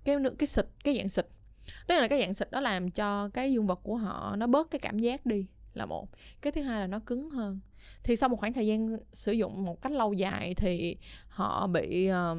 cái 0.04 0.20
nước 0.20 0.36
cái 0.39 0.48
xịt 0.48 0.65
cái 0.84 0.96
dạng 0.98 1.10
xịt. 1.10 1.27
Tức 1.88 1.96
là 1.96 2.08
cái 2.08 2.22
dạng 2.22 2.34
xịt 2.34 2.51
đó 2.51 2.62
làm 2.62 2.89
cho 2.89 3.30
cái 3.30 3.54
dương 3.54 3.68
vật 3.68 3.80
của 3.84 3.96
họ 3.96 4.36
nó 4.36 4.48
bớt 4.48 4.72
cái 4.72 4.80
cảm 4.80 5.00
giác 5.00 5.25
đi 5.25 5.46
là 5.74 5.86
một. 5.86 6.10
Cái 6.42 6.51
thứ 6.51 6.62
hai 6.62 6.82
là 6.82 6.88
nó 6.88 7.00
cứng 7.00 7.30
hơn. 7.30 7.60
Thì 8.04 8.15
sau 8.15 8.30
một 8.30 8.36
khoảng 8.39 8.54
thời 8.54 8.68
gian 8.68 8.98
sử 9.13 9.32
dụng 9.32 9.65
một 9.65 9.82
cách 9.82 9.92
lâu 9.92 10.13
dài 10.13 10.56
thì 10.56 10.98
họ 11.27 11.68
bị 11.68 12.10
uh, 12.12 12.38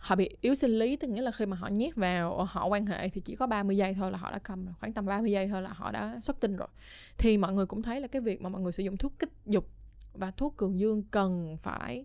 họ 0.00 0.16
bị 0.16 0.28
yếu 0.40 0.54
sinh 0.54 0.78
lý, 0.78 0.96
tức 0.96 1.08
nghĩa 1.08 1.22
là 1.22 1.30
khi 1.30 1.46
mà 1.46 1.56
họ 1.56 1.68
nhét 1.68 1.96
vào 1.96 2.44
họ 2.44 2.66
quan 2.66 2.86
hệ 2.86 3.08
thì 3.08 3.20
chỉ 3.20 3.36
có 3.36 3.46
30 3.46 3.76
giây 3.76 3.94
thôi 3.94 4.12
là 4.12 4.18
họ 4.18 4.30
đã 4.30 4.38
cầm 4.38 4.66
khoảng 4.80 4.92
tầm 4.92 5.06
30 5.06 5.30
giây 5.30 5.48
thôi 5.48 5.62
là 5.62 5.70
họ 5.72 5.90
đã 5.90 6.18
xuất 6.22 6.40
tinh 6.40 6.56
rồi. 6.56 6.68
Thì 7.18 7.38
mọi 7.38 7.52
người 7.52 7.66
cũng 7.66 7.82
thấy 7.82 8.00
là 8.00 8.06
cái 8.06 8.22
việc 8.22 8.42
mà 8.42 8.48
mọi 8.48 8.62
người 8.62 8.72
sử 8.72 8.82
dụng 8.82 8.96
thuốc 8.96 9.12
kích 9.18 9.30
dục 9.46 9.68
và 10.12 10.30
thuốc 10.30 10.56
cường 10.56 10.80
dương 10.80 11.02
cần 11.10 11.56
phải, 11.60 12.04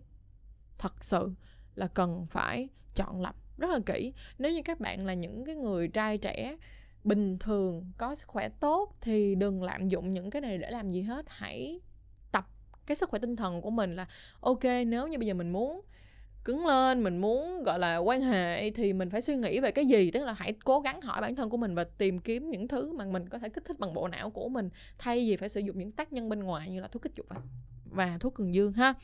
thật 0.78 1.04
sự 1.04 1.30
là 1.74 1.86
cần 1.86 2.26
phải 2.30 2.68
chọn 2.94 3.22
lọc 3.22 3.36
rất 3.58 3.70
là 3.70 3.78
kỹ. 3.86 4.12
Nếu 4.38 4.52
như 4.52 4.62
các 4.62 4.80
bạn 4.80 5.06
là 5.06 5.14
những 5.14 5.44
cái 5.44 5.54
người 5.54 5.88
trai 5.88 6.18
trẻ 6.18 6.56
bình 7.04 7.38
thường, 7.38 7.92
có 7.98 8.14
sức 8.14 8.28
khỏe 8.28 8.48
tốt 8.48 8.96
thì 9.00 9.34
đừng 9.34 9.62
lạm 9.62 9.88
dụng 9.88 10.14
những 10.14 10.30
cái 10.30 10.42
này 10.42 10.58
để 10.58 10.70
làm 10.70 10.90
gì 10.90 11.02
hết. 11.02 11.26
Hãy 11.28 11.80
tập 12.32 12.48
cái 12.86 12.96
sức 12.96 13.10
khỏe 13.10 13.20
tinh 13.20 13.36
thần 13.36 13.60
của 13.60 13.70
mình 13.70 13.96
là, 13.96 14.06
ok, 14.40 14.64
nếu 14.86 15.08
như 15.08 15.18
bây 15.18 15.26
giờ 15.26 15.34
mình 15.34 15.52
muốn 15.52 15.80
cứng 16.46 16.66
lên, 16.66 17.02
mình 17.02 17.18
muốn, 17.18 17.62
gọi 17.62 17.78
là, 17.78 17.96
quan 17.96 18.20
hệ 18.20 18.70
thì 18.70 18.92
mình 18.92 19.10
phải 19.10 19.20
suy 19.20 19.36
nghĩ 19.36 19.60
về 19.60 19.70
cái 19.70 19.86
gì? 19.86 20.10
Tức 20.10 20.24
là 20.24 20.32
hãy 20.32 20.54
cố 20.64 20.80
gắng 20.80 21.00
hỏi 21.00 21.20
bản 21.20 21.36
thân 21.36 21.50
của 21.50 21.56
mình 21.56 21.74
và 21.74 21.84
tìm 21.84 22.18
kiếm 22.18 22.50
những 22.50 22.68
thứ 22.68 22.92
mà 22.92 23.04
mình 23.04 23.28
có 23.28 23.38
thể 23.38 23.48
kích 23.48 23.64
thích 23.64 23.78
bằng 23.78 23.94
bộ 23.94 24.08
não 24.08 24.30
của 24.30 24.48
mình, 24.48 24.68
thay 24.98 25.18
vì 25.18 25.36
phải 25.36 25.48
sử 25.48 25.60
dụng 25.60 25.78
những 25.78 25.90
tác 25.90 26.12
nhân 26.12 26.28
bên 26.28 26.42
ngoài 26.42 26.70
như 26.70 26.80
là 26.80 26.88
thuốc 26.88 27.02
kích 27.02 27.14
dục 27.14 27.26
và 27.84 28.18
thuốc 28.20 28.34
cường 28.34 28.54
dương 28.54 28.72
ha. 28.72 28.94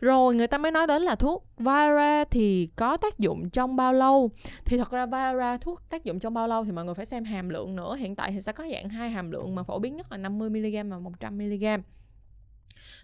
Rồi, 0.00 0.34
người 0.34 0.46
ta 0.46 0.58
mới 0.58 0.70
nói 0.70 0.86
đến 0.86 1.02
là 1.02 1.14
thuốc 1.14 1.46
Viagra 1.58 2.24
thì 2.24 2.68
có 2.76 2.96
tác 2.96 3.18
dụng 3.18 3.50
trong 3.50 3.76
bao 3.76 3.92
lâu? 3.92 4.30
Thì 4.64 4.78
thật 4.78 4.90
ra 4.90 5.06
Viagra 5.06 5.56
thuốc 5.56 5.82
tác 5.88 6.04
dụng 6.04 6.18
trong 6.18 6.34
bao 6.34 6.48
lâu 6.48 6.64
thì 6.64 6.72
mọi 6.72 6.84
người 6.84 6.94
phải 6.94 7.06
xem 7.06 7.24
hàm 7.24 7.48
lượng 7.48 7.76
nữa. 7.76 7.96
Hiện 7.96 8.16
tại 8.16 8.32
thì 8.32 8.40
sẽ 8.40 8.52
có 8.52 8.68
dạng 8.72 8.88
hai 8.88 9.10
hàm 9.10 9.30
lượng 9.30 9.54
mà 9.54 9.62
phổ 9.62 9.78
biến 9.78 9.96
nhất 9.96 10.12
là 10.12 10.18
50 10.18 10.50
mg 10.50 10.90
và 10.90 10.98
100 10.98 11.38
mg 11.38 11.64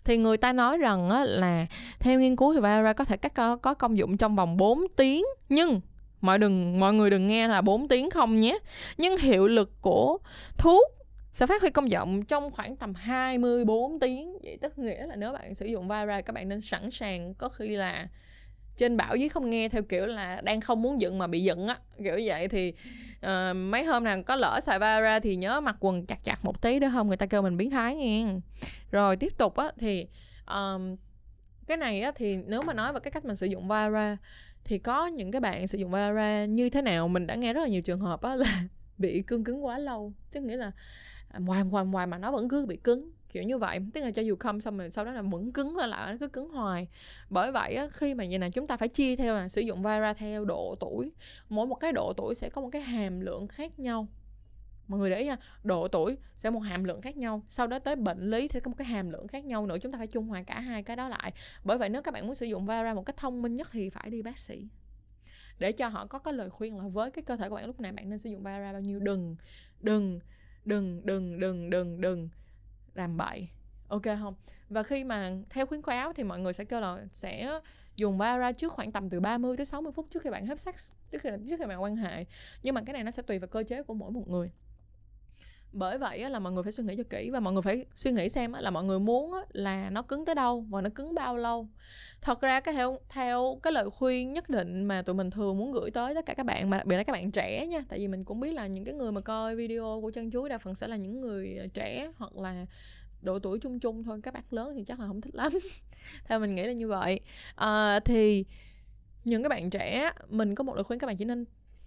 thì 0.04 0.16
người 0.16 0.37
ta 0.37 0.52
nói 0.52 0.78
rằng 0.78 1.09
á, 1.09 1.25
là 1.25 1.66
theo 1.99 2.21
nghiên 2.21 2.37
cứu 2.37 2.54
thì 2.54 2.61
Viagra 2.61 2.92
có 2.92 3.04
thể 3.04 3.16
các 3.16 3.35
có, 3.35 3.56
có 3.56 3.75
công 3.75 3.99
dụng 3.99 4.16
trong 4.16 4.37
vòng 4.37 4.56
4 4.56 4.80
tiếng. 4.97 5.25
Nhưng 5.49 5.80
mọi 6.21 6.38
đừng 6.38 6.80
mọi 6.80 6.94
người 6.94 7.11
đừng 7.11 7.28
nghe 7.28 7.49
là 7.49 7.61
4 7.61 7.88
tiếng 7.88 8.11
không 8.11 8.40
nhé. 8.40 8.59
Nhưng 8.99 9.16
hiệu 9.16 9.47
lực 9.47 9.71
của 9.80 10.18
thuốc 10.59 10.92
sẽ 11.33 11.47
phát 11.47 11.62
huy 11.62 11.71
công 11.71 11.90
dụng 11.90 12.25
trong 12.25 12.50
khoảng 12.50 12.76
tầm 12.76 12.94
24 12.94 14.00
tiếng. 14.00 14.38
Vậy 14.42 14.59
tức 14.62 14.78
nghĩa 14.78 15.06
là 15.06 15.16
nếu 15.16 15.33
bạn 15.33 15.54
sử 15.54 15.66
dụng 15.66 15.88
Viagra 15.88 16.21
các 16.21 16.33
bạn 16.33 16.49
nên 16.49 16.61
sẵn 16.61 16.90
sàng 16.90 17.35
có 17.35 17.49
khi 17.49 17.68
là 17.68 18.09
trên 18.76 18.96
bảo 18.96 19.16
dưới 19.16 19.28
không 19.28 19.50
nghe 19.50 19.68
theo 19.68 19.82
kiểu 19.82 20.06
là 20.06 20.40
đang 20.40 20.60
không 20.60 20.82
muốn 20.82 21.00
dựng 21.00 21.18
mà 21.18 21.26
bị 21.26 21.42
dựng 21.42 21.66
á 21.66 21.76
kiểu 22.04 22.20
vậy. 22.24 22.48
Thì 22.48 22.72
uh, 23.26 23.56
mấy 23.56 23.84
hôm 23.84 24.04
nào 24.04 24.22
có 24.22 24.36
lỡ 24.36 24.60
xài 24.62 24.78
Viagra 24.78 25.20
thì 25.20 25.36
nhớ 25.36 25.60
mặc 25.60 25.76
quần 25.80 26.06
chặt 26.06 26.24
chặt 26.24 26.44
một 26.44 26.62
tí 26.62 26.78
đó 26.78 26.88
không 26.92 27.08
người 27.08 27.16
ta 27.16 27.26
kêu 27.26 27.42
mình 27.42 27.56
biến 27.56 27.70
thái 27.70 27.96
nghe. 27.96 28.26
Rồi 28.90 29.16
tiếp 29.16 29.38
tục 29.38 29.56
á 29.56 29.70
thì 29.78 30.06
um, 30.46 30.96
cái 31.66 31.76
này 31.76 32.00
á 32.00 32.12
thì 32.14 32.36
nếu 32.36 32.62
mà 32.62 32.72
nói 32.72 32.92
về 32.92 33.00
cái 33.00 33.10
cách 33.10 33.24
mình 33.24 33.36
sử 33.36 33.46
dụng 33.46 33.68
vara 33.68 34.16
thì 34.64 34.78
có 34.78 35.06
những 35.06 35.30
cái 35.30 35.40
bạn 35.40 35.68
sử 35.68 35.78
dụng 35.78 35.90
vara 35.90 36.44
như 36.44 36.70
thế 36.70 36.82
nào? 36.82 37.08
Mình 37.08 37.26
đã 37.26 37.34
nghe 37.34 37.52
rất 37.52 37.60
là 37.60 37.68
nhiều 37.68 37.82
trường 37.82 38.00
hợp 38.00 38.22
á 38.22 38.34
là 38.34 38.62
bị 38.98 39.22
cương 39.22 39.44
cứng 39.44 39.64
quá 39.64 39.78
lâu 39.78 40.12
chứ 40.30 40.40
nghĩa 40.40 40.56
là 40.56 40.70
hoài 41.30 41.42
ngoài 41.44 41.64
ngoài 41.64 41.84
ngoài 41.84 42.06
mà 42.06 42.18
nó 42.18 42.32
vẫn 42.32 42.48
cứ 42.48 42.66
bị 42.66 42.76
cứng 42.76 43.10
kiểu 43.34 43.42
như 43.42 43.58
vậy. 43.58 43.80
Tức 43.94 44.00
là 44.00 44.10
cho 44.10 44.22
dù 44.22 44.36
không 44.40 44.60
xong 44.60 44.78
rồi 44.78 44.90
sau 44.90 45.04
đó 45.04 45.12
là 45.12 45.22
vẫn 45.22 45.52
cứng 45.52 45.76
lên 45.76 45.90
lại 45.90 46.12
nó 46.12 46.18
cứ 46.20 46.28
cứng 46.28 46.48
hoài. 46.48 46.88
Bởi 47.30 47.52
vậy 47.52 47.74
á, 47.74 47.88
khi 47.92 48.14
mà 48.14 48.24
như 48.24 48.38
này 48.38 48.50
chúng 48.50 48.66
ta 48.66 48.76
phải 48.76 48.88
chia 48.88 49.16
theo 49.16 49.34
là 49.34 49.48
sử 49.48 49.60
dụng 49.60 49.82
vira 49.82 50.12
theo 50.12 50.44
độ 50.44 50.76
tuổi. 50.80 51.12
Mỗi 51.48 51.66
một 51.66 51.74
cái 51.74 51.92
độ 51.92 52.12
tuổi 52.16 52.34
sẽ 52.34 52.48
có 52.48 52.60
một 52.60 52.68
cái 52.72 52.82
hàm 52.82 53.20
lượng 53.20 53.48
khác 53.48 53.78
nhau. 53.78 54.06
Mọi 54.88 55.00
người 55.00 55.10
để 55.10 55.18
ý 55.18 55.26
nha 55.26 55.36
độ 55.62 55.88
tuổi 55.88 56.16
sẽ 56.34 56.50
một 56.50 56.60
hàm 56.60 56.84
lượng 56.84 57.02
khác 57.02 57.16
nhau 57.16 57.42
sau 57.48 57.66
đó 57.66 57.78
tới 57.78 57.96
bệnh 57.96 58.30
lý 58.30 58.48
sẽ 58.48 58.60
có 58.60 58.68
một 58.68 58.74
cái 58.78 58.86
hàm 58.86 59.10
lượng 59.10 59.28
khác 59.28 59.44
nhau 59.44 59.66
nữa. 59.66 59.76
Chúng 59.78 59.92
ta 59.92 59.98
phải 59.98 60.06
trung 60.06 60.26
hòa 60.26 60.42
cả 60.42 60.60
hai 60.60 60.82
cái 60.82 60.96
đó 60.96 61.08
lại. 61.08 61.32
Bởi 61.64 61.78
vậy 61.78 61.88
nếu 61.88 62.02
các 62.02 62.14
bạn 62.14 62.26
muốn 62.26 62.34
sử 62.34 62.46
dụng 62.46 62.66
vira 62.66 62.94
một 62.94 63.02
cách 63.02 63.16
thông 63.16 63.42
minh 63.42 63.56
nhất 63.56 63.68
thì 63.72 63.90
phải 63.90 64.10
đi 64.10 64.22
bác 64.22 64.38
sĩ. 64.38 64.68
Để 65.58 65.72
cho 65.72 65.88
họ 65.88 66.06
có 66.06 66.18
cái 66.18 66.34
lời 66.34 66.50
khuyên 66.50 66.78
là 66.78 66.88
với 66.88 67.10
cái 67.10 67.22
cơ 67.22 67.36
thể 67.36 67.48
của 67.48 67.54
bạn 67.54 67.66
lúc 67.66 67.80
này 67.80 67.92
bạn 67.92 68.10
nên 68.10 68.18
sử 68.18 68.30
dụng 68.30 68.42
vira 68.42 68.72
bao 68.72 68.80
nhiêu. 68.80 68.98
Đừng 69.00 69.36
đừng 69.80 70.20
đừng 70.64 71.06
đừng 71.06 71.40
đừng 71.40 71.70
đừng 71.70 72.00
đừng 72.00 72.28
làm 72.94 73.16
bậy. 73.16 73.48
Ok 73.88 74.02
không? 74.02 74.34
Và 74.68 74.82
khi 74.82 75.04
mà 75.04 75.32
theo 75.50 75.66
khuyến 75.66 75.82
cáo 75.82 76.12
thì 76.12 76.22
mọi 76.22 76.40
người 76.40 76.52
sẽ 76.52 76.64
kêu 76.64 76.80
là 76.80 77.06
sẽ 77.12 77.60
dùng 77.96 78.18
Viagra 78.18 78.52
trước 78.52 78.72
khoảng 78.72 78.92
tầm 78.92 79.10
từ 79.10 79.20
30 79.20 79.56
tới 79.56 79.66
60 79.66 79.92
phút 79.92 80.06
trước 80.10 80.22
khi 80.22 80.30
bạn 80.30 80.46
hấp 80.46 80.58
sex, 80.58 80.92
trước 81.10 81.20
khi 81.20 81.30
trước 81.48 81.56
khi 81.58 81.66
bạn 81.66 81.82
quan 81.82 81.96
hệ. 81.96 82.24
Nhưng 82.62 82.74
mà 82.74 82.80
cái 82.86 82.92
này 82.92 83.04
nó 83.04 83.10
sẽ 83.10 83.22
tùy 83.22 83.38
vào 83.38 83.48
cơ 83.48 83.62
chế 83.62 83.82
của 83.82 83.94
mỗi 83.94 84.10
một 84.10 84.28
người 84.28 84.50
bởi 85.74 85.98
vậy 85.98 86.30
là 86.30 86.38
mọi 86.38 86.52
người 86.52 86.62
phải 86.62 86.72
suy 86.72 86.84
nghĩ 86.84 86.96
cho 86.96 87.02
kỹ 87.10 87.30
và 87.30 87.40
mọi 87.40 87.52
người 87.52 87.62
phải 87.62 87.84
suy 87.96 88.12
nghĩ 88.12 88.28
xem 88.28 88.52
là 88.52 88.70
mọi 88.70 88.84
người 88.84 88.98
muốn 88.98 89.34
là 89.52 89.90
nó 89.90 90.02
cứng 90.02 90.24
tới 90.24 90.34
đâu 90.34 90.66
và 90.68 90.80
nó 90.80 90.90
cứng 90.94 91.14
bao 91.14 91.36
lâu. 91.36 91.68
Thật 92.20 92.40
ra 92.40 92.60
cái 92.60 92.74
theo 92.74 92.98
theo 93.08 93.58
cái 93.62 93.72
lời 93.72 93.90
khuyên 93.90 94.32
nhất 94.32 94.48
định 94.48 94.84
mà 94.84 95.02
tụi 95.02 95.14
mình 95.14 95.30
thường 95.30 95.58
muốn 95.58 95.72
gửi 95.72 95.90
tới 95.90 96.14
tất 96.14 96.26
cả 96.26 96.34
các 96.34 96.46
bạn 96.46 96.70
mà 96.70 96.76
đặc 96.76 96.86
biệt 96.86 96.96
là 96.96 97.02
các 97.02 97.12
bạn 97.12 97.30
trẻ 97.30 97.66
nha 97.66 97.84
tại 97.88 97.98
vì 97.98 98.08
mình 98.08 98.24
cũng 98.24 98.40
biết 98.40 98.52
là 98.52 98.66
những 98.66 98.84
cái 98.84 98.94
người 98.94 99.12
mà 99.12 99.20
coi 99.20 99.56
video 99.56 99.98
của 100.02 100.10
chân 100.10 100.30
chuối 100.30 100.48
đa 100.48 100.58
phần 100.58 100.74
sẽ 100.74 100.88
là 100.88 100.96
những 100.96 101.20
người 101.20 101.56
ờ, 101.56 101.66
trẻ 101.74 102.12
hoặc 102.16 102.36
là 102.36 102.66
độ 103.22 103.38
tuổi 103.38 103.58
chung 103.58 103.80
chung 103.80 104.04
thôi 104.04 104.20
các 104.22 104.34
bác 104.34 104.52
lớn 104.52 104.74
thì 104.76 104.84
chắc 104.84 105.00
là 105.00 105.06
không 105.06 105.20
thích 105.20 105.34
lắm. 105.34 105.52
Theo 106.24 106.38
mình 106.38 106.54
nghĩ 106.54 106.62
là 106.62 106.72
như 106.72 106.88
vậy. 106.88 107.20
À, 107.54 108.00
thì 108.00 108.44
những 109.24 109.42
các 109.42 109.48
bạn 109.48 109.70
trẻ 109.70 110.10
mình 110.28 110.54
có 110.54 110.64
một 110.64 110.74
lời 110.74 110.84
khuyên 110.84 110.98
các 110.98 111.06
bạn 111.06 111.16
chỉ 111.16 111.24
nên 111.24 111.44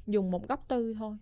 dùng 0.07 0.31
một 0.31 0.47
góc 0.47 0.65
tư 0.67 0.95
thôi 0.99 1.17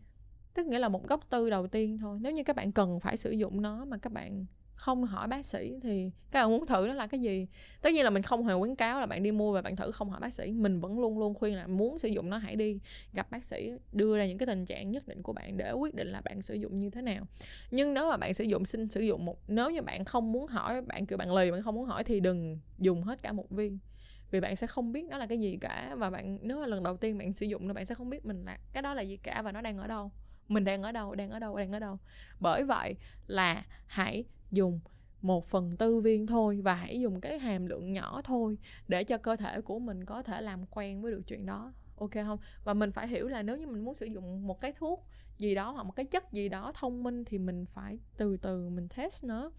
tức 0.56 0.66
nghĩa 0.66 0.80
là 0.80 0.90
một 0.90 1.08
góc 1.08 1.30
tư 1.30 1.50
đầu 1.50 1.68
tiên 1.68 1.98
thôi. 1.98 2.18
Nếu 2.22 2.32
như 2.32 2.44
các 2.44 2.56
bạn 2.56 2.72
cần 2.72 3.00
phải 3.00 3.18
sử 3.18 3.32
dụng 3.32 3.62
nó 3.62 3.86
mà 3.86 3.98
các 3.98 4.14
bạn 4.14 4.46
không 4.76 5.06
hỏi 5.06 5.28
bác 5.28 5.46
sĩ 5.46 5.74
thì 5.84 6.12
các 6.32 6.42
bạn 6.42 6.50
muốn 6.50 6.66
thử 6.66 6.86
nó 6.88 6.94
là 6.94 7.08
cái 7.08 7.20
gì? 7.20 7.48
Tất 7.82 7.94
nhiên 7.94 8.04
là 8.04 8.10
mình 8.10 8.24
không 8.24 8.46
hề 8.46 8.54
khuyến 8.60 8.76
cáo 8.76 9.00
là 9.00 9.06
bạn 9.06 9.24
đi 9.24 9.32
mua 9.32 9.52
và 9.52 9.62
bạn 9.62 9.76
thử 9.76 9.92
không 9.92 10.10
hỏi 10.10 10.20
bác 10.20 10.34
sĩ. 10.34 10.52
Mình 10.52 10.80
vẫn 10.80 11.00
luôn 11.00 11.20
luôn 11.20 11.34
khuyên 11.34 11.56
là 11.56 11.68
muốn 11.68 11.98
sử 11.98 12.08
dụng 12.08 12.30
nó 12.30 12.38
hãy 12.38 12.56
đi 12.56 12.80
gặp 13.14 13.32
bác 13.32 13.46
sĩ, 13.46 13.72
đưa 13.92 14.18
ra 14.18 14.26
những 14.28 14.38
cái 14.38 14.48
tình 14.48 14.66
trạng 14.66 14.92
nhất 14.92 15.08
định 15.08 15.24
của 15.24 15.34
bạn 15.34 15.58
để 15.58 15.72
quyết 15.72 15.96
định 15.96 16.08
là 16.08 16.22
bạn 16.22 16.42
sử 16.42 16.54
dụng 16.54 16.80
như 16.80 16.90
thế 16.90 17.02
nào. 17.02 17.26
Nhưng 17.72 17.94
nếu 17.94 18.10
mà 18.10 18.18
bạn 18.18 18.34
sử 18.34 18.44
dụng, 18.44 18.66
xin 18.66 18.90
sử 18.90 19.02
dụng 19.02 19.26
một, 19.26 19.40
nếu 19.48 19.70
như 19.70 19.82
bạn 19.82 20.06
không 20.06 20.32
muốn 20.32 20.48
hỏi, 20.48 20.82
bạn, 20.82 21.06
kiểu, 21.06 21.18
bạn 21.18 21.36
lì 21.36 21.52
bạn 21.52 21.64
không 21.64 21.76
muốn 21.76 21.86
hỏi 21.86 22.04
thì 22.04 22.20
đừng 22.20 22.60
dùng 22.80 23.04
hết 23.04 23.24
cả 23.24 23.32
một 23.32 23.50
viên. 23.50 23.80
Vì 24.32 24.40
bạn 24.40 24.56
sẽ 24.56 24.68
không 24.68 24.92
biết 24.92 25.06
nó 25.06 25.18
là 25.18 25.28
cái 25.28 25.40
gì 25.40 25.58
cả 25.62 25.96
và 25.98 26.10
bạn, 26.10 26.38
nếu 26.42 26.60
là 26.60 26.68
lần 26.68 26.84
đầu 26.84 26.98
tiên 26.98 27.18
bạn 27.18 27.34
sử 27.34 27.46
dụng 27.46 27.68
nó 27.68 27.74
bạn 27.74 27.86
sẽ 27.86 27.96
không 27.96 28.10
biết 28.10 28.26
mình 28.26 28.46
là, 28.46 28.58
cái 28.74 28.84
đó 28.84 28.94
là 28.94 29.02
gì 29.02 29.18
cả 29.18 29.42
và 29.42 29.52
nó 29.52 29.62
đang 29.62 29.78
ở 29.78 29.88
đâu 29.88 30.12
mình 30.48 30.64
đang 30.64 30.84
ở 30.84 30.92
đâu, 30.92 31.16
đang 31.16 31.32
ở 31.32 31.40
đâu, 31.40 31.58
đang 31.58 31.72
ở 31.72 31.80
đâu. 31.80 31.98
Bởi 32.40 32.64
vậy 32.64 32.96
là 33.28 33.66
hãy 33.88 34.24
dùng 34.52 34.80
một 35.22 35.46
phần 35.46 35.72
tư 35.72 36.02
viên 36.02 36.28
thôi 36.28 36.62
và 36.64 36.74
hãy 36.74 37.00
dùng 37.00 37.22
cái 37.22 37.40
hàm 37.40 37.66
lượng 37.66 37.94
nhỏ 37.94 38.22
thôi 38.24 38.58
để 38.88 39.04
cho 39.04 39.18
cơ 39.18 39.36
thể 39.36 39.62
của 39.62 39.80
mình 39.80 40.06
có 40.06 40.24
thể 40.24 40.42
làm 40.42 40.66
quen 40.66 41.02
với 41.02 41.12
được 41.12 41.22
chuyện 41.28 41.46
đó. 41.46 41.74
Ok 41.98 42.12
không? 42.12 42.40
Và 42.64 42.74
mình 42.74 42.92
phải 42.92 43.08
hiểu 43.08 43.28
là 43.28 43.44
nếu 43.44 43.58
như 43.58 43.68
mình 43.68 43.86
muốn 43.86 43.94
sử 43.94 44.06
dụng 44.06 44.48
một 44.48 44.62
cái 44.62 44.74
thuốc 44.74 45.08
gì 45.38 45.56
đó 45.56 45.72
hoặc 45.72 45.84
một 45.84 45.94
cái 45.96 46.06
chất 46.06 46.34
gì 46.34 46.50
đó 46.50 46.72
thông 46.75 47.04
minh 47.04 47.25
thì 47.25 47.38
mình 47.38 47.66
phải 47.66 48.00
từ 48.18 48.38
từ 48.38 48.70
mình 48.70 48.88
test 48.96 49.24
nó 49.24 49.52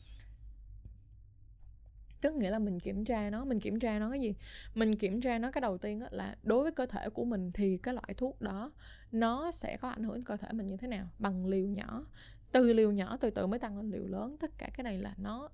tức 2.26 2.35
nghĩa 2.35 2.50
là 2.50 2.59
mình 2.59 2.80
kiểm 2.80 3.04
tra 3.04 3.30
nó, 3.30 3.45
mình 3.45 3.61
kiểm 3.61 3.78
tra 3.78 3.99
nó 3.99 4.11
cái 4.11 4.21
gì? 4.21 4.35
Mình 4.75 4.97
kiểm 4.97 5.21
tra 5.21 5.38
nó 5.38 5.50
cái 5.50 5.61
đầu 5.61 5.78
tiên 5.78 6.02
là 6.11 6.37
đối 6.42 6.62
với 6.62 6.73
cơ 6.73 6.87
thể 6.87 7.11
của 7.11 7.25
mình 7.25 7.52
thì 7.52 7.78
cái 7.78 7.95
loại 7.95 8.14
thuốc 8.16 8.40
đó 8.40 8.73
nó 9.12 9.50
sẽ 9.50 9.76
có 9.76 9.88
ảnh 9.88 10.02
hưởng 10.02 10.14
đến 10.14 10.25
cơ 10.25 10.37
thể 10.37 10.49
mình 10.52 10.66
như 10.66 10.76
thế 10.76 10.88
nào? 10.88 11.09
Bằng 11.18 11.47
liều 11.47 11.66
nhỏ. 11.66 12.06
Từ 12.52 12.73
liều 12.73 12.92
nhỏ, 12.92 13.16
từ 13.21 13.30
từ 13.30 13.47
mới 13.47 13.59
tăng 13.59 13.76
lên 13.76 13.90
liều 13.90 14.06
lớn. 14.06 14.37
Tất 14.40 14.59
cả 14.59 14.71
cái 14.75 14.85
này 14.85 14.99
là 14.99 15.14
nó 15.18 15.49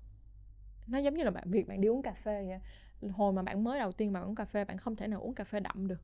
nó 0.87 0.97
giống 0.97 1.17
như 1.17 1.23
là 1.23 1.31
bạn, 1.31 1.51
việc 1.51 1.67
bạn 1.67 1.81
đi 1.81 1.87
uống 1.87 2.01
cà 2.01 2.13
phê 2.13 2.45
vậy 2.47 2.59
hồi 3.11 3.33
mà 3.33 3.43
bạn 3.43 3.63
mới 3.63 3.79
đầu 3.79 3.91
tiên 3.91 4.13
bạn 4.13 4.23
uống 4.23 4.35
cà 4.35 4.45
phê, 4.45 4.65
bạn 4.65 4.77
không 4.77 4.95
thể 4.95 5.07
nào 5.07 5.21
uống 5.21 5.33
cà 5.33 5.43
phê 5.43 5.59
đậm 5.59 5.87
được 5.87 6.01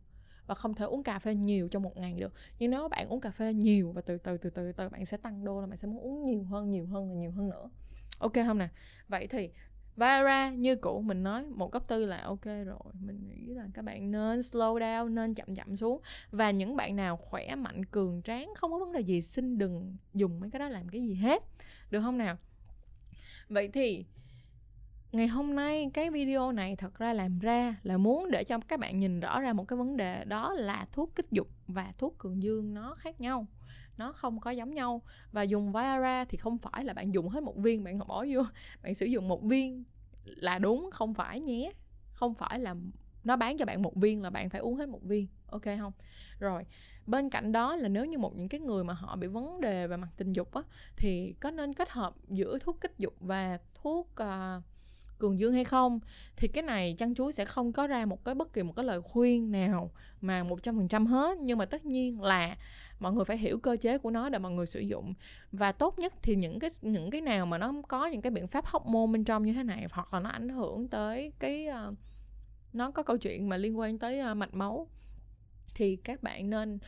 và 0.47 0.55
không 0.55 0.73
thể 0.73 0.85
uống 0.85 1.03
cà 1.03 1.19
phê 1.19 1.35
nhiều 1.35 1.67
trong 1.67 1.83
một 1.83 1.97
ngày 1.97 2.13
được. 2.19 2.33
Nhưng 2.59 2.71
nếu 2.71 2.88
bạn 2.88 3.07
uống 3.09 3.21
cà 3.21 3.31
phê 3.31 3.53
nhiều 3.53 3.91
và 3.91 4.01
từ 4.01 4.17
từ 4.17 4.38
từ 4.38 4.49
từ 4.49 4.71
từ 4.71 4.89
bạn 4.89 5.05
sẽ 5.05 5.17
tăng 5.17 5.45
đô 5.45 5.61
là 5.61 5.67
bạn 5.67 5.77
sẽ 5.77 5.88
muốn 5.88 5.99
uống 5.99 6.25
nhiều 6.25 6.43
hơn 6.43 6.69
nhiều 6.69 6.85
hơn 6.85 7.09
và 7.09 7.15
nhiều 7.15 7.31
hơn 7.31 7.49
nữa. 7.49 7.69
Ok 8.19 8.33
không 8.33 8.57
nè? 8.57 8.67
Vậy 9.07 9.27
thì 9.27 9.49
Vara 9.99 10.49
như 10.49 10.75
cũ, 10.75 11.01
mình 11.01 11.23
nói 11.23 11.43
một 11.43 11.71
cấp 11.71 11.83
tư 11.87 12.05
là 12.05 12.21
ok 12.21 12.45
rồi. 12.45 12.93
Mình 12.99 13.27
nghĩ 13.27 13.53
là 13.53 13.67
các 13.73 13.85
bạn 13.85 14.11
nên 14.11 14.39
slow 14.39 14.79
down, 14.79 15.13
nên 15.13 15.33
chậm 15.33 15.55
chậm 15.55 15.75
xuống. 15.75 16.01
Và 16.31 16.51
những 16.51 16.75
bạn 16.75 16.95
nào 16.95 17.17
khỏe, 17.17 17.55
mạnh, 17.55 17.85
cường, 17.85 18.21
tráng, 18.21 18.53
không 18.55 18.71
có 18.71 18.79
vấn 18.79 18.91
đề 18.91 18.99
gì, 18.99 19.21
xin 19.21 19.57
đừng 19.57 19.97
dùng 20.13 20.39
mấy 20.39 20.51
cái 20.51 20.59
đó 20.59 20.69
làm 20.69 20.89
cái 20.89 21.01
gì 21.01 21.13
hết. 21.13 21.43
Được 21.91 22.01
không 22.01 22.17
nào? 22.17 22.37
Vậy 23.49 23.67
thì, 23.67 24.05
ngày 25.11 25.27
hôm 25.27 25.55
nay 25.55 25.89
cái 25.93 26.09
video 26.09 26.51
này 26.51 26.75
thật 26.75 26.97
ra 26.97 27.13
làm 27.13 27.39
ra 27.39 27.75
là 27.83 27.97
muốn 27.97 28.31
để 28.31 28.43
cho 28.43 28.59
các 28.67 28.79
bạn 28.79 28.99
nhìn 28.99 29.19
rõ 29.19 29.41
ra 29.41 29.53
một 29.53 29.67
cái 29.67 29.77
vấn 29.77 29.97
đề, 29.97 30.25
đó 30.25 30.53
là 30.53 30.87
thuốc 30.91 31.15
kích 31.15 31.31
dục 31.31 31.47
và 31.67 31.93
thuốc 31.97 32.17
cường 32.17 32.43
dương 32.43 32.73
nó 32.73 32.95
khác 32.95 33.21
nhau 33.21 33.47
nó 33.99 34.11
không 34.11 34.39
có 34.39 34.51
giống 34.51 34.73
nhau. 34.73 35.01
Và 35.31 35.43
dùng 35.43 35.71
Viagra 35.71 36.25
thì 36.25 36.37
không 36.37 36.57
phải 36.57 36.83
là 36.85 36.93
bạn 36.93 37.13
dùng 37.13 37.29
hết 37.29 37.43
một 37.43 37.57
viên 37.57 37.83
bạn 37.83 37.99
bỏ 38.07 38.25
vô 38.33 38.41
bạn 38.83 38.93
sử 38.93 39.05
dụng 39.05 39.27
một 39.27 39.43
viên 39.43 39.83
là 40.25 40.59
đúng 40.59 40.89
không 40.91 41.13
phải 41.13 41.39
nhé. 41.39 41.71
Không 42.11 42.33
phải 42.33 42.59
là 42.59 42.75
nó 43.23 43.35
bán 43.35 43.57
cho 43.57 43.65
bạn 43.65 43.81
một 43.81 43.95
viên 43.95 44.21
là 44.21 44.29
bạn 44.29 44.49
phải 44.49 44.61
uống 44.61 44.75
hết 44.75 44.89
một 44.89 45.03
viên. 45.03 45.27
Ok 45.47 45.63
không? 45.79 45.93
Rồi 46.39 46.65
bên 47.05 47.29
cạnh 47.29 47.51
đó 47.51 47.75
là 47.75 47.87
nếu 47.87 48.05
như 48.05 48.17
một 48.17 48.35
những 48.35 48.49
cái 48.49 48.59
người 48.59 48.83
mà 48.83 48.93
họ 48.93 49.15
bị 49.15 49.27
vấn 49.27 49.61
đề 49.61 49.87
về 49.87 49.97
mặt 49.97 50.07
tình 50.17 50.33
dục 50.33 50.53
á 50.53 50.61
thì 50.97 51.33
có 51.39 51.51
nên 51.51 51.73
kết 51.73 51.89
hợp 51.89 52.15
giữa 52.29 52.57
thuốc 52.59 52.81
kích 52.81 52.93
dục 52.97 53.13
và 53.19 53.59
thuốc 53.73 54.09
uh, 54.21 54.63
cường 55.19 55.39
dương 55.39 55.53
hay 55.53 55.63
không 55.63 55.99
thì 56.35 56.47
cái 56.47 56.63
này 56.63 56.95
chăn 56.97 57.15
chuối 57.15 57.33
sẽ 57.33 57.45
không 57.45 57.73
có 57.73 57.88
ra 57.88 58.05
một 58.05 58.25
cái 58.25 58.35
bất 58.35 58.53
kỳ 58.53 58.63
một 58.63 58.73
cái 58.75 58.85
lời 58.85 59.01
khuyên 59.01 59.51
nào 59.51 59.91
mà 60.21 60.43
một 60.43 60.63
trăm 60.63 60.77
phần 60.77 60.88
trăm 60.88 61.05
hết. 61.05 61.38
Nhưng 61.41 61.57
mà 61.57 61.65
tất 61.65 61.85
nhiên 61.85 62.21
là 62.21 62.57
mọi 62.99 63.13
người 63.13 63.25
phải 63.25 63.38
hiểu 63.38 63.59
cơ 63.59 63.75
chế 63.75 63.97
của 63.97 64.11
nó 64.11 64.29
để 64.29 64.39
mọi 64.39 64.51
người 64.51 64.65
sử 64.65 64.79
dụng. 64.79 65.13
Và 65.51 65.71
tốt 65.71 65.99
nhất 65.99 66.13
thì 66.21 66.35
những 66.35 66.59
cái 66.59 66.69
những 66.81 67.11
cái 67.11 67.21
nào 67.21 67.45
mà 67.45 67.57
nó 67.57 67.73
có 67.88 68.07
những 68.07 68.21
cái 68.21 68.31
biện 68.31 68.47
pháp 68.47 68.65
hóc 68.65 68.88
môn 68.88 69.11
bên 69.11 69.23
trong 69.23 69.45
như 69.45 69.53
thế 69.53 69.63
này 69.63 69.88
hoặc 69.91 70.13
là 70.13 70.19
nó 70.19 70.29
ảnh 70.29 70.49
hưởng 70.49 70.88
tới 70.88 71.31
cái 71.39 71.67
uh, 71.67 71.97
nó 72.73 72.91
có 72.91 73.03
câu 73.03 73.17
chuyện 73.17 73.49
mà 73.49 73.57
liên 73.57 73.79
quan 73.79 73.97
tới 73.97 74.21
uh, 74.31 74.38
mạch 74.38 74.53
máu 74.53 74.88
thì 75.75 75.95
các 75.95 76.23
bạn 76.23 76.49
nên 76.49 76.79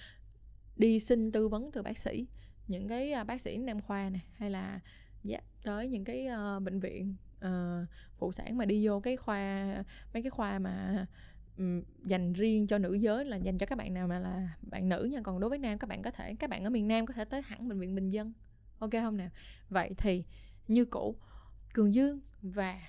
đi 0.78 1.00
xin 1.00 1.32
tư 1.32 1.48
vấn 1.48 1.72
từ 1.72 1.82
bác 1.82 1.98
sĩ. 1.98 2.28
Những 2.68 2.88
cái 2.88 3.14
uh, 3.22 3.28
bác 3.28 3.42
sĩ 3.42 3.58
nam 3.58 3.82
khoa 3.82 4.10
này 4.10 4.22
hay 4.34 4.50
là 4.50 4.80
yeah, 5.30 5.44
tới 5.64 5.88
những 5.88 6.04
cái 6.04 6.28
uh, 6.28 6.64
bệnh 6.64 6.80
viện 6.80 7.16
uh, 7.46 7.88
phụ 8.18 8.32
sản 8.32 8.58
mà 8.58 8.66
đi 8.66 8.88
vô 8.88 9.00
cái 9.00 9.18
khoa 9.18 9.66
mấy 10.14 10.24
cái 10.24 10.30
khoa 10.30 10.60
mà 10.60 11.06
um, 11.58 11.82
dành 12.04 12.34
riêng 12.34 12.68
cho 12.68 12.78
nữ 12.78 12.94
giới 12.94 13.26
là 13.26 13.38
dành 13.38 13.58
cho 13.58 13.66
các 13.66 13.78
bạn 13.78 13.94
nào 13.94 14.08
mà 14.08 14.20
là 14.20 14.56
bạn 14.62 14.90
nữ 14.90 15.10
nha. 15.12 15.22
Còn 15.24 15.40
đối 15.40 15.50
với 15.50 15.60
nam 15.60 15.78
các 15.78 15.88
bạn 15.90 16.02
có 16.02 16.12
thể 16.12 16.36
các 16.40 16.50
bạn 16.50 16.64
ở 16.64 16.70
miền 16.70 16.88
nam 16.88 17.06
có 17.06 17.14
thể 17.14 17.26
tới 17.26 17.42
hẳn 17.42 17.70
bệnh 17.70 17.80
viện 17.80 17.96
bình 17.96 18.10
dân. 18.10 18.34
Ok 18.80 18.92
không 18.92 19.18
nào 19.18 19.30
vậy 19.70 19.92
thì 19.98 20.24
như 20.68 20.86
cũ 20.86 21.16
cường 21.74 21.94
dương 21.94 22.20
và 22.42 22.82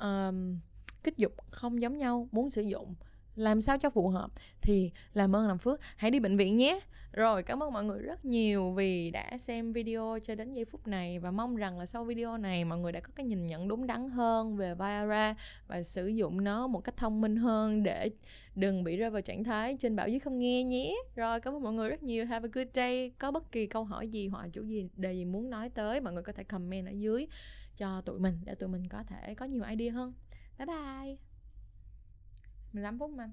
um, 0.00 0.58
kích 1.02 1.16
dục 1.16 1.32
không 1.50 1.80
giống 1.80 1.98
nhau 1.98 2.28
muốn 2.32 2.50
sử 2.50 2.62
dụng 2.62 2.94
làm 3.38 3.60
sao 3.60 3.78
cho 3.78 3.90
phù 3.90 4.08
hợp? 4.08 4.30
Thì 4.62 4.90
làm 5.14 5.36
ơn 5.36 5.48
làm 5.48 5.58
phước. 5.58 5.80
Hãy 5.96 6.10
đi 6.10 6.20
bệnh 6.20 6.36
viện 6.36 6.56
nhé. 6.56 6.80
Rồi, 7.12 7.42
cảm 7.42 7.62
ơn 7.62 7.72
mọi 7.72 7.84
người 7.84 7.98
rất 7.98 8.24
nhiều 8.24 8.72
vì 8.72 9.10
đã 9.10 9.38
xem 9.38 9.72
video 9.72 10.18
cho 10.22 10.34
đến 10.34 10.54
giây 10.54 10.64
phút 10.64 10.86
này 10.86 11.18
và 11.18 11.30
mong 11.30 11.56
rằng 11.56 11.78
là 11.78 11.86
sau 11.86 12.04
video 12.04 12.36
này 12.36 12.64
mọi 12.64 12.78
người 12.78 12.92
đã 12.92 13.00
có 13.00 13.12
cái 13.16 13.26
nhìn 13.26 13.46
nhận 13.46 13.68
đúng 13.68 13.86
đắn 13.86 14.10
hơn 14.10 14.56
về 14.56 14.74
Viagra 14.74 15.34
và 15.66 15.82
sử 15.82 16.06
dụng 16.06 16.44
nó 16.44 16.66
một 16.66 16.80
cách 16.80 16.96
thông 16.96 17.20
minh 17.20 17.36
hơn 17.36 17.82
để 17.82 18.10
đừng 18.54 18.84
bị 18.84 18.96
rơi 18.96 19.10
vào 19.10 19.20
trạng 19.20 19.44
thái 19.44 19.76
trên 19.80 19.96
bảo 19.96 20.08
dưới 20.08 20.18
không 20.18 20.38
nghe 20.38 20.64
nhé. 20.64 20.96
Rồi, 21.16 21.40
cảm 21.40 21.54
ơn 21.54 21.62
mọi 21.62 21.72
người 21.72 21.88
rất 21.88 22.02
nhiều. 22.02 22.26
Have 22.26 22.48
a 22.48 22.50
good 22.52 22.68
day. 22.74 23.10
Có 23.18 23.30
bất 23.30 23.52
kỳ 23.52 23.66
câu 23.66 23.84
hỏi 23.84 24.08
gì 24.08 24.28
hoặc 24.28 24.46
chủ 24.52 24.62
gì, 24.62 24.88
đề 24.96 25.12
gì 25.12 25.24
muốn 25.24 25.50
nói 25.50 25.68
tới, 25.68 26.00
mọi 26.00 26.12
người 26.12 26.22
có 26.22 26.32
thể 26.32 26.44
comment 26.44 26.86
ở 26.86 26.92
dưới 26.92 27.26
cho 27.76 28.00
tụi 28.00 28.18
mình 28.18 28.40
để 28.44 28.54
tụi 28.54 28.68
mình 28.68 28.88
có 28.88 29.02
thể 29.02 29.34
có 29.34 29.44
nhiều 29.44 29.62
idea 29.70 29.92
hơn. 29.92 30.12
Bye 30.58 30.66
bye! 30.66 31.27
15 32.72 32.98
phút 32.98 33.10
mà. 33.10 33.30